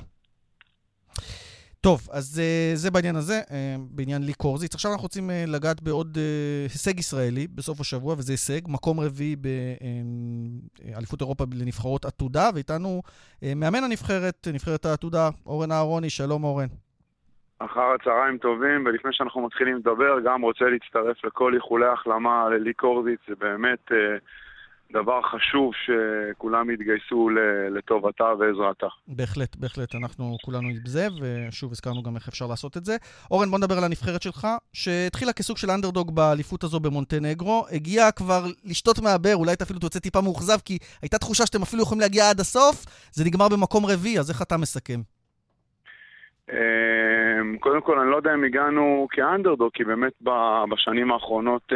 [1.80, 3.50] טוב, אז uh, זה בעניין הזה, uh,
[3.90, 4.74] בעניין לי קורזיץ.
[4.74, 6.20] עכשיו אנחנו רוצים uh, לגעת בעוד uh,
[6.72, 13.84] הישג ישראלי בסוף השבוע, וזה הישג, מקום רביעי באליפות אירופה לנבחרות עתודה, ואיתנו uh, מאמן
[13.84, 16.10] הנבחרת, נבחרת העתודה, אורן אהרוני.
[16.10, 16.68] שלום אורן.
[17.58, 23.20] אחר הצהריים טובים, ולפני שאנחנו מתחילים לדבר, גם רוצה להצטרף לכל איחולי החלמה ללי קורזיץ,
[23.28, 23.90] זה באמת...
[23.90, 23.94] Uh,
[24.92, 27.28] דבר חשוב שכולם יתגייסו
[27.70, 28.86] לטובתה ועזרתה.
[29.08, 32.96] בהחלט, בהחלט, אנחנו כולנו עם זה, ושוב הזכרנו גם איך אפשר לעשות את זה.
[33.30, 38.42] אורן, בוא נדבר על הנבחרת שלך, שהתחילה כסוג של אנדרדוג באליפות הזו במונטנגרו, הגיעה כבר
[38.64, 42.30] לשתות מהבאר, אולי אתה אפילו תוצא טיפה מאוכזב, כי הייתה תחושה שאתם אפילו יכולים להגיע
[42.30, 45.00] עד הסוף, זה נגמר במקום רביעי, אז איך אתה מסכם?
[46.52, 50.12] אמ, קודם כל, אני לא יודע אם הגענו כאנדרדוג, כי באמת
[50.70, 51.72] בשנים האחרונות...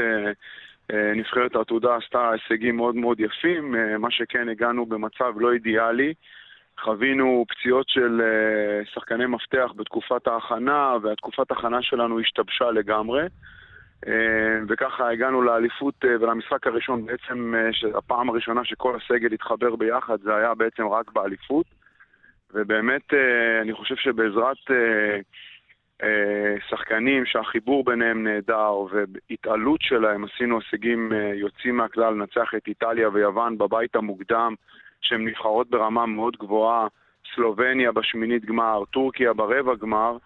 [0.93, 6.15] אה, נבחרת העתודה עשתה הישגים מאוד מאוד יפים, אה, מה שכן הגענו במצב לא אידיאלי.
[6.81, 13.23] חווינו פציעות של אה, שחקני מפתח בתקופת ההכנה, והתקופת ההכנה שלנו השתבשה לגמרי.
[14.69, 17.55] וככה הגענו לאליפות ולמשחק הראשון, בעצם
[17.95, 21.67] הפעם הראשונה שכל הסגל התחבר ביחד, זה היה בעצם רק באליפות.
[22.55, 23.15] ובאמת,
[23.63, 24.57] אני חושב שבעזרת
[26.69, 33.59] שחקנים שהחיבור ביניהם נהדר והתעלות שלהם עשינו הישגים אה, יוצאים מהכלל, לנצח את איטליה ויוון
[33.59, 34.55] בבית המוקדם
[35.01, 36.87] שהן נבחרות ברמה מאוד גבוהה,
[37.35, 40.17] סלובניה בשמינית גמר, טורקיה ברבע גמר,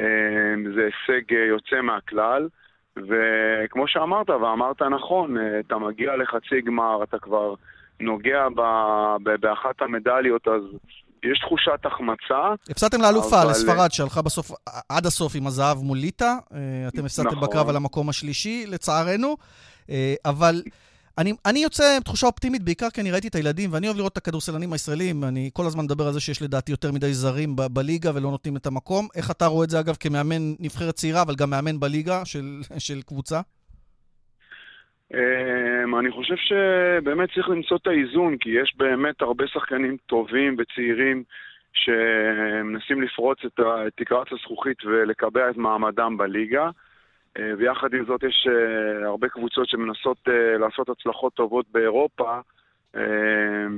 [0.00, 2.48] אה, זה הישג יוצא מהכלל.
[2.96, 7.54] וכמו שאמרת, ואמרת נכון, אתה מגיע לחצי גמר, אתה כבר
[8.00, 8.48] נוגע
[9.40, 10.62] באחת המדליות, אז
[11.32, 12.70] יש תחושת החמצה.
[12.70, 13.50] הפסדתם לאלופה, אבל...
[13.50, 14.50] לספרד, שהלכה בסוף,
[14.88, 16.34] עד הסוף עם הזהב מול ליטא.
[16.54, 16.58] אה,
[16.88, 17.40] אתם הפסדתם נכון.
[17.48, 19.36] בקרב על המקום השלישי, לצערנו.
[19.90, 20.62] אה, אבל
[21.18, 24.12] אני, אני יוצא עם תחושה אופטימית, בעיקר כי אני ראיתי את הילדים, ואני אוהב לראות
[24.12, 25.24] את הכדורסלנים הישראלים.
[25.24, 28.56] אני כל הזמן מדבר על זה שיש לדעתי יותר מדי זרים ב- בליגה ולא נותנים
[28.56, 29.08] את המקום.
[29.14, 33.02] איך אתה רואה את זה, אגב, כמאמן נבחרת צעירה, אבל גם מאמן בליגה של, של
[33.02, 33.40] קבוצה?
[35.14, 41.22] אמ, אני חושב שבאמת צריך למצוא את האיזון, כי יש באמת הרבה שחקנים טובים וצעירים
[41.72, 43.60] שמנסים לפרוץ את
[43.94, 46.70] תקרת הזכוכית ולקבע את מעמדם בליגה.
[47.38, 52.38] אה, ויחד עם זאת יש אה, הרבה קבוצות שמנסות אה, לעשות הצלחות טובות באירופה,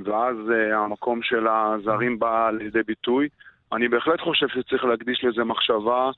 [0.04, 0.36] ואז
[0.72, 3.28] המקום של הזרים בא לידי ביטוי.
[3.72, 6.10] אני בהחלט חושב שצריך להקדיש לזה מחשבה.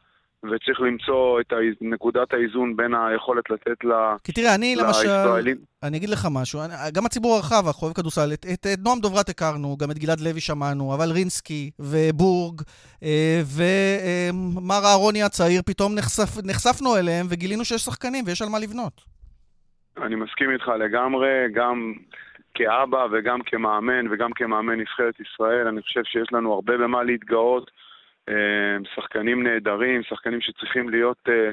[0.45, 3.93] וצריך למצוא את נקודת האיזון בין היכולת לתת ל...
[4.24, 5.09] כי תראה, אני למשל,
[5.82, 6.61] אני אגיד לך משהו,
[6.95, 10.41] גם הציבור הרחב, החובב כדורסל, את, את, את נועם דוברת הכרנו, גם את גלעד לוי
[10.41, 12.62] שמענו, אבל רינסקי ובורג
[13.03, 19.01] אה, ומר אהרוני הצעיר, פתאום נחשף, נחשפנו אליהם וגילינו שיש שחקנים ויש על מה לבנות.
[20.03, 21.93] אני מסכים איתך לגמרי, גם
[22.55, 27.70] כאבא וגם כמאמן וגם כמאמן נבחרת ישראל, אני חושב שיש לנו הרבה במה להתגאות.
[28.29, 31.51] אה, שחקנים נהדרים, שחקנים שצריכים להיות אה,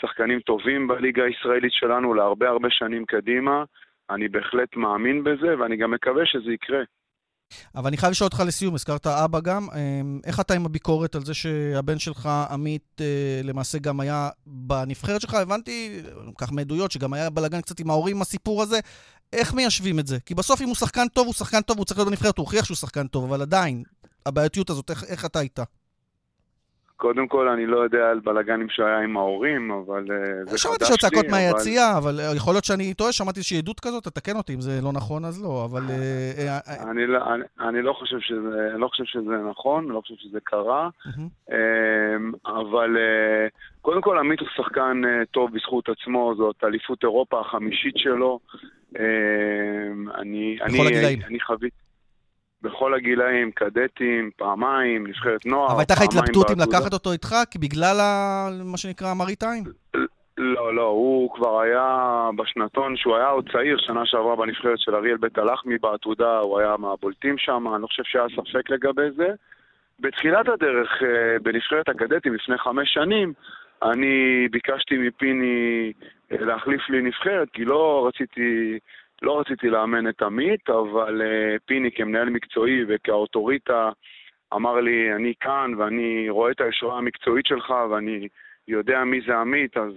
[0.00, 3.64] שחקנים טובים בליגה הישראלית שלנו להרבה הרבה שנים קדימה,
[4.10, 6.82] אני בהחלט מאמין בזה, ואני גם מקווה שזה יקרה.
[7.74, 11.20] אבל אני חייב לשאול אותך לסיום, הזכרת אבא גם, אמ, איך אתה עם הביקורת על
[11.20, 15.34] זה שהבן שלך, עמית, אה, למעשה גם היה בנבחרת שלך?
[15.34, 16.02] הבנתי,
[16.38, 18.80] כך מעדויות, שגם היה בלאגן קצת עם ההורים הסיפור הזה.
[19.32, 20.20] איך מיישבים את זה?
[20.26, 22.64] כי בסוף אם הוא שחקן טוב, הוא שחקן טוב, הוא צריך להיות בנבחרת, הוא הוכיח
[22.64, 23.82] שהוא שחקן טוב, אבל עדיין,
[24.26, 25.62] הבעייתיות הזאת, איך, איך אתה איתה?
[26.96, 30.58] קודם כל, אני לא יודע על בלאגנים שהיה עם ההורים, אבל uh, זה חדש לי.
[30.58, 32.20] שמעתי שהיו צעקות מהיציאה, אבל...
[32.20, 35.24] אבל יכול להיות שאני טועה, שמעתי איזושהי עדות כזאת, תתקן אותי אם זה לא נכון,
[35.24, 35.82] אז לא, אבל...
[36.90, 37.06] אני,
[37.82, 38.18] לא, חושב
[39.04, 41.50] שזה, נכון, אני לא חושב שזה קרה, uh-huh.
[42.46, 48.40] אבל uh, קודם כל, עמית הוא שחקן טוב בזכות עצמו, זאת אליפות אירופה החמישית שלו.
[50.60, 51.20] הגילאים.
[51.28, 51.85] אני חוויתי...
[52.66, 57.58] בכל הגילאים, קדטים, פעמיים, נבחרת נוער, אבל הייתה לך התלבטות אם לקחת אותו איתך, כי
[57.58, 58.48] בגלל ה...
[58.64, 59.64] מה שנקרא מראית-עין?
[60.38, 65.16] לא, לא, הוא כבר היה בשנתון, שהוא היה עוד צעיר, שנה שעברה בנבחרת של אריאל
[65.16, 69.28] בית הלחמי בעתודה, הוא היה מהבולטים שם, אני לא חושב שהיה ספק לגבי זה.
[70.00, 73.32] בתחילת הדרך, אה, בנבחרת הקדטים, לפני חמש שנים,
[73.82, 75.92] אני ביקשתי מפיני
[76.32, 78.78] אה, להחליף לי נבחרת, כי לא רציתי
[79.22, 83.90] לא רציתי לאמן את עמית, אבל uh, פיני כמנהל מקצועי וכאוטוריטה
[84.54, 88.28] אמר לי, אני כאן ואני רואה את הישועה המקצועית שלך ואני
[88.68, 89.92] יודע מי זה עמית, אז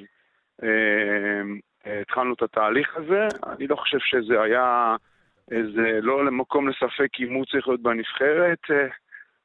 [0.62, 0.66] uh,
[1.86, 3.28] uh, התחלנו את התהליך הזה.
[3.48, 4.96] אני לא חושב שזה היה
[5.52, 8.60] איזה, לא למקום לספק אם הוא צריך להיות בנבחרת.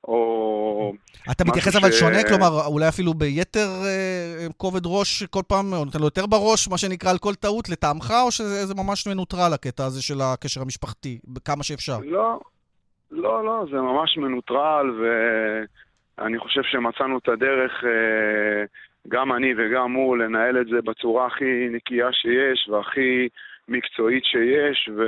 [0.09, 0.93] או...
[1.33, 2.01] אתה מתייחס אבל ש...
[2.01, 2.25] שונה?
[2.29, 6.79] כלומר, אולי אפילו ביתר אה, כובד ראש כל פעם, או נותן לו יותר בראש, מה
[6.79, 11.63] שנקרא, על כל טעות, לטעמך, או שזה ממש מנוטרל הקטע הזה של הקשר המשפחתי, כמה
[11.63, 11.99] שאפשר?
[12.05, 12.41] לא,
[13.11, 14.91] לא, לא, זה ממש מנוטרל,
[16.19, 18.65] ואני חושב שמצאנו את הדרך, אה,
[19.09, 23.29] גם אני וגם הוא, לנהל את זה בצורה הכי נקייה שיש, והכי
[23.69, 25.03] מקצועית שיש, ו...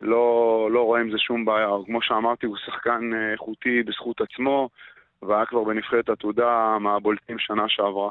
[0.00, 1.68] לא, לא רואה עם זה שום בעיה.
[1.86, 4.68] כמו שאמרתי, הוא שחקן אה, איכותי בזכות עצמו,
[5.22, 8.10] והיה כבר בנבחרת עתודה מהבולטים שנה שעברה.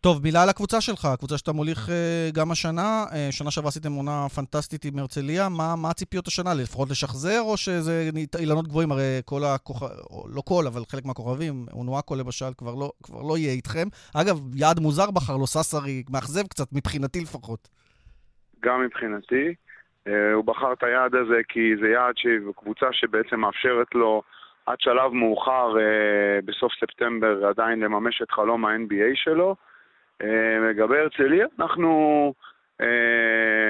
[0.00, 3.04] טוב, מילה על הקבוצה שלך, הקבוצה שאתה מוליך אה, גם השנה.
[3.12, 5.48] אה, שנה שעברה עשיתם עונה פנטסטית עם הרצליה.
[5.48, 6.54] מה, מה הציפיות השנה?
[6.54, 8.92] לפחות לשחזר, או שזה אילנות גבוהים?
[8.92, 9.88] הרי כל הכוכבים,
[10.34, 13.88] לא כל, אבל חלק מהכוכבים, אונואקו למשל, כבר לא, כבר לא יהיה איתכם.
[14.14, 17.68] אגב, יעד מוזר בחר לו, ססרי, מאכזב קצת, מבחינתי לפחות.
[18.64, 19.54] גם מבחינתי.
[20.08, 24.22] אה, הוא בחר את היעד הזה כי זה יעד שהיא קבוצה שבעצם מאפשרת לו
[24.66, 29.56] עד שלב מאוחר אה, בסוף ספטמבר עדיין לממש את חלום ה-NBA שלו.
[30.22, 32.34] אה, לגבי הרצליה, אנחנו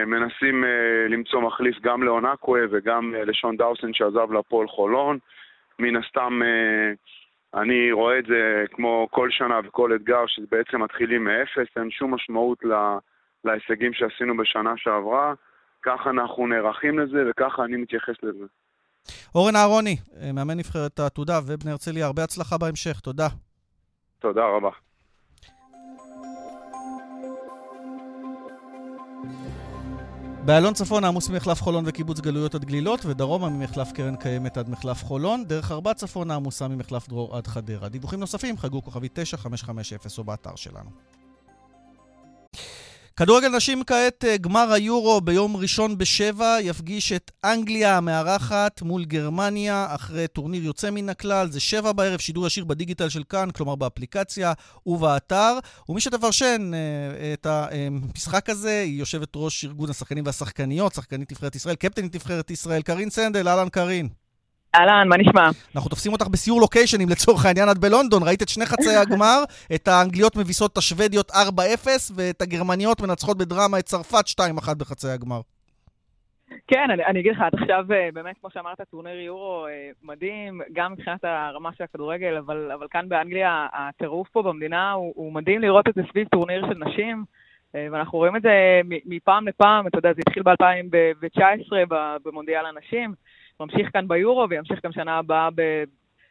[0.07, 0.65] מנסים
[1.09, 5.19] למצוא מחליף גם לאונקווה וגם לשון דאוסן שעזב לפועל חולון.
[5.79, 6.41] מן הסתם
[7.55, 12.65] אני רואה את זה כמו כל שנה וכל אתגר שבעצם מתחילים מאפס, אין שום משמעות
[13.45, 15.35] להישגים שעשינו בשנה שעברה.
[15.83, 18.45] ככה אנחנו נערכים לזה וככה אני מתייחס לזה.
[19.35, 19.97] אורן אהרוני,
[20.35, 23.29] מאמן נבחרת העתודה ובני הרצליה, הרבה הצלחה בהמשך, תודה.
[24.19, 24.71] תודה רבה.
[30.45, 35.05] באלון צפון עמוס ממחלף חולון וקיבוץ גלויות עד גלילות, ודרומה ממחלף קרן קיימת עד מחלף
[35.05, 37.89] חולון, דרך ארבע צפון עמוסה ממחלף דרור עד חדרה.
[37.89, 40.91] דיווחים נוספים חגו כוכבי 9550 או באתר שלנו.
[43.19, 49.87] כדורגל נשים כעת, אה, גמר היורו ביום ראשון בשבע, יפגיש את אנגליה המארחת מול גרמניה
[49.91, 51.51] אחרי טורניר יוצא מן הכלל.
[51.51, 54.53] זה שבע בערב, שידור ישיר בדיגיטל של כאן, כלומר באפליקציה
[54.87, 55.59] ובאתר.
[55.89, 61.75] ומי שתפרשן אה, את המשחק הזה היא יושבת ראש ארגון השחקנים והשחקניות, שחקנית נבחרת ישראל,
[61.75, 64.09] קפטנית נבחרת ישראל, קרין סנדל, אהלן קרין.
[64.75, 65.51] אהלן, מה נשמע?
[65.75, 69.43] אנחנו תופסים אותך בסיור לוקיישנים לצורך העניין, את בלונדון, ראית את שני חצאי הגמר,
[69.75, 71.35] את האנגליות מביסות את השוודיות 4-0,
[72.15, 75.41] ואת הגרמניות מנצחות בדרמה את צרפת 2-1 בחצאי הגמר.
[76.67, 80.61] כן, אני, אני אגיד לך, עד עכשיו, אה, באמת, כמו שאמרת, טורניר יורו אה, מדהים,
[80.73, 85.61] גם מבחינת הרמה של הכדורגל, אבל, אבל כאן באנגליה, הטירוף פה במדינה הוא, הוא מדהים
[85.61, 87.25] לראות את זה סביב טורניר של נשים,
[87.75, 91.73] אה, ואנחנו רואים את זה מפעם לפעם, אתה יודע, זה התחיל ב-2019
[92.25, 93.15] במונדיאל הנשים.
[93.61, 95.49] ממשיך כאן ביורו וימשיך גם שנה הבאה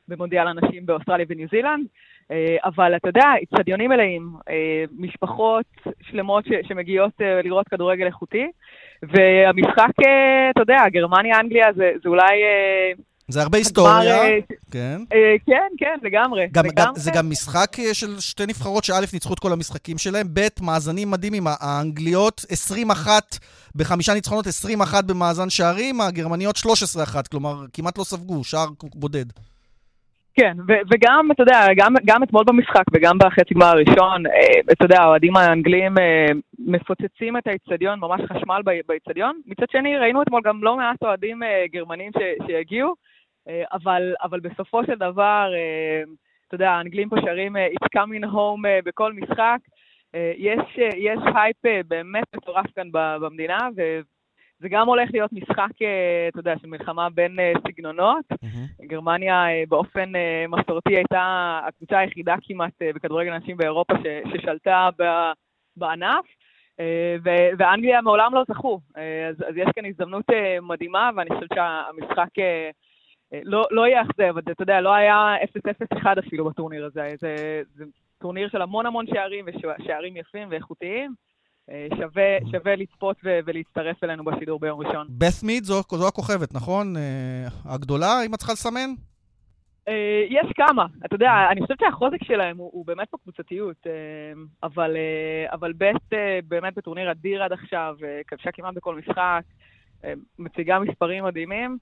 [0.07, 1.87] במונדיאל הנשים באוסטרליה וניו זילנד.
[2.31, 5.65] אה, אבל אתה יודע, אצטדיונים מלאים, אה, משפחות
[6.01, 8.47] שלמות שמגיעות אה, לראות כדורגל איכותי,
[9.03, 9.91] והמשחק,
[10.49, 12.43] אתה יודע, גרמניה-אנגליה זה, זה אולי...
[13.31, 14.17] זה הרבה היסטוריה,
[14.71, 14.97] כן.
[15.45, 16.47] כן, כן, לגמרי.
[16.51, 16.99] גם, לגמרי.
[16.99, 21.43] זה גם משחק של שתי נבחרות שא' ניצחו את כל המשחקים שלהם, ב' מאזנים מדהימים,
[21.59, 23.37] האנגליות 21
[23.75, 29.25] בחמישה ניצחונות, 21 במאזן שערים, הגרמניות 13-1, כלומר כמעט לא ספגו, שער בודד.
[30.39, 34.31] כן, ו- וגם, אתה יודע, גם, גם אתמול במשחק וגם בחצי גמר הראשון, אה,
[34.71, 36.25] אתה יודע, האוהדים האנגלים אה,
[36.59, 39.41] מפוצצים את האיצטדיון, ממש חשמל באיצטדיון.
[39.47, 42.95] מצד שני, ראינו אתמול גם לא מעט אוהדים אה, גרמנים ש- שהגיעו, אה,
[43.71, 46.03] אבל, אבל בסופו של דבר, אה,
[46.47, 49.57] אתה יודע, האנגלים פה שרים אה, It's coming home אה, בכל משחק.
[50.15, 53.99] אה, יש, אה, יש הייפ אה, באמת מטורף כאן במדינה, ו-
[54.59, 58.25] זה גם הולך להיות משחק, אה, אתה יודע, של מלחמה בין אה, סגנונות.
[58.33, 58.85] Mm-hmm.
[58.87, 60.11] גרמניה אה, באופן
[60.49, 64.89] מסורתי הייתה הקבוצה היחידה כמעט בכדורגל נשים באירופה ש- ששלטה
[65.77, 66.25] בענף.
[67.23, 68.79] ו- ואנגליה מעולם לא זכו,
[69.29, 70.25] אז, אז יש כאן הזדמנות
[70.61, 72.29] מדהימה, ואני חושבת שהמשחק
[73.43, 75.35] לא, לא יאכזב, אתה יודע, לא היה
[75.93, 77.85] 0-0-1 אפילו בטורניר הזה, זה, זה
[78.17, 81.13] טורניר של המון המון שערים, ושערים יפים ואיכותיים.
[81.71, 85.07] אה, שווה, שווה לצפות ו- ולהצטרף אלינו בשידור ביום ראשון.
[85.09, 86.97] בת מיד זו, זו הכוכבת, נכון?
[86.97, 88.89] אה, הגדולה, אם את צריכה לסמן?
[89.87, 90.85] אה, יש כמה.
[91.05, 93.87] אתה יודע, אני חושבת שהחוזק שלהם הוא, הוא באמת בקבוצתיות,
[94.63, 94.97] אבל,
[95.51, 97.95] אבל בית באמת בטורניר אדיר עד עכשיו,
[98.27, 99.41] כבשה כמעט בכל משחק,
[100.39, 101.77] מציגה מספרים מדהימים.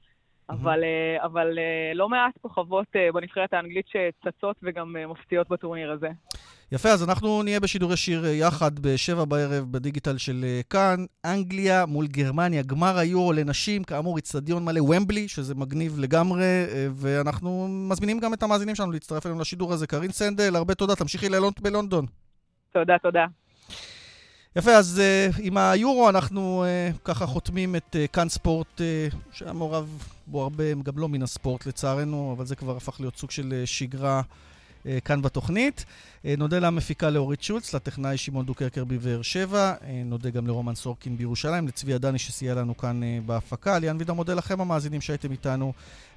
[0.49, 0.79] אבל,
[1.23, 1.47] אבל
[1.95, 6.07] לא מעט כוכבות בנבחרת האנגלית שצצות וגם מפתיעות בטורניר הזה.
[6.71, 11.05] יפה, אז אנחנו נהיה בשידור ישיר יחד בשבע בערב בדיגיטל של כאן.
[11.25, 16.65] אנגליה מול גרמניה, גמר היורו לנשים, כאמור, איצטדיון מלא ומבלי, שזה מגניב לגמרי,
[16.95, 19.87] ואנחנו מזמינים גם את המאזינים שלנו להצטרף אלינו לשידור הזה.
[19.87, 22.05] קרין סנדל, הרבה תודה, תמשיכי ללונט בלונדון.
[22.73, 23.25] תודה, תודה.
[24.57, 25.01] יפה, אז
[25.33, 29.89] uh, עם היורו אנחנו uh, ככה חותמים את uh, כאן ספורט, uh, שהיה מעורב
[30.27, 33.67] בו הרבה, גם לא מן הספורט לצערנו, אבל זה כבר הפך להיות סוג של uh,
[33.67, 35.85] שגרה uh, כאן בתוכנית.
[36.23, 41.17] אה, נודה למפיקה לאורית שולץ, לטכנאי שמעון דוקרקר בבאר שבע, אה, נודה גם לרומן סורקין
[41.17, 43.79] בירושלים, לצבי עדני שסייע לנו כאן אה, בהפקה.
[43.79, 45.73] ליאן וילדאו מודה לכם המאזינים שהייתם איתנו.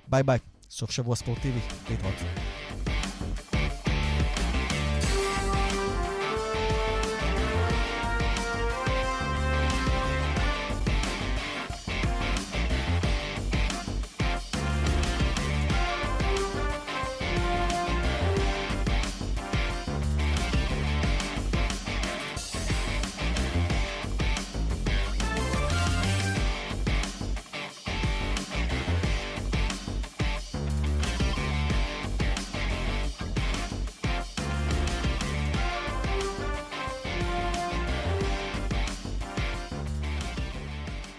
[0.08, 0.38] ביי ביי,
[0.70, 1.60] סוף שבוע ספורטיבי,
[1.90, 2.14] להתראות.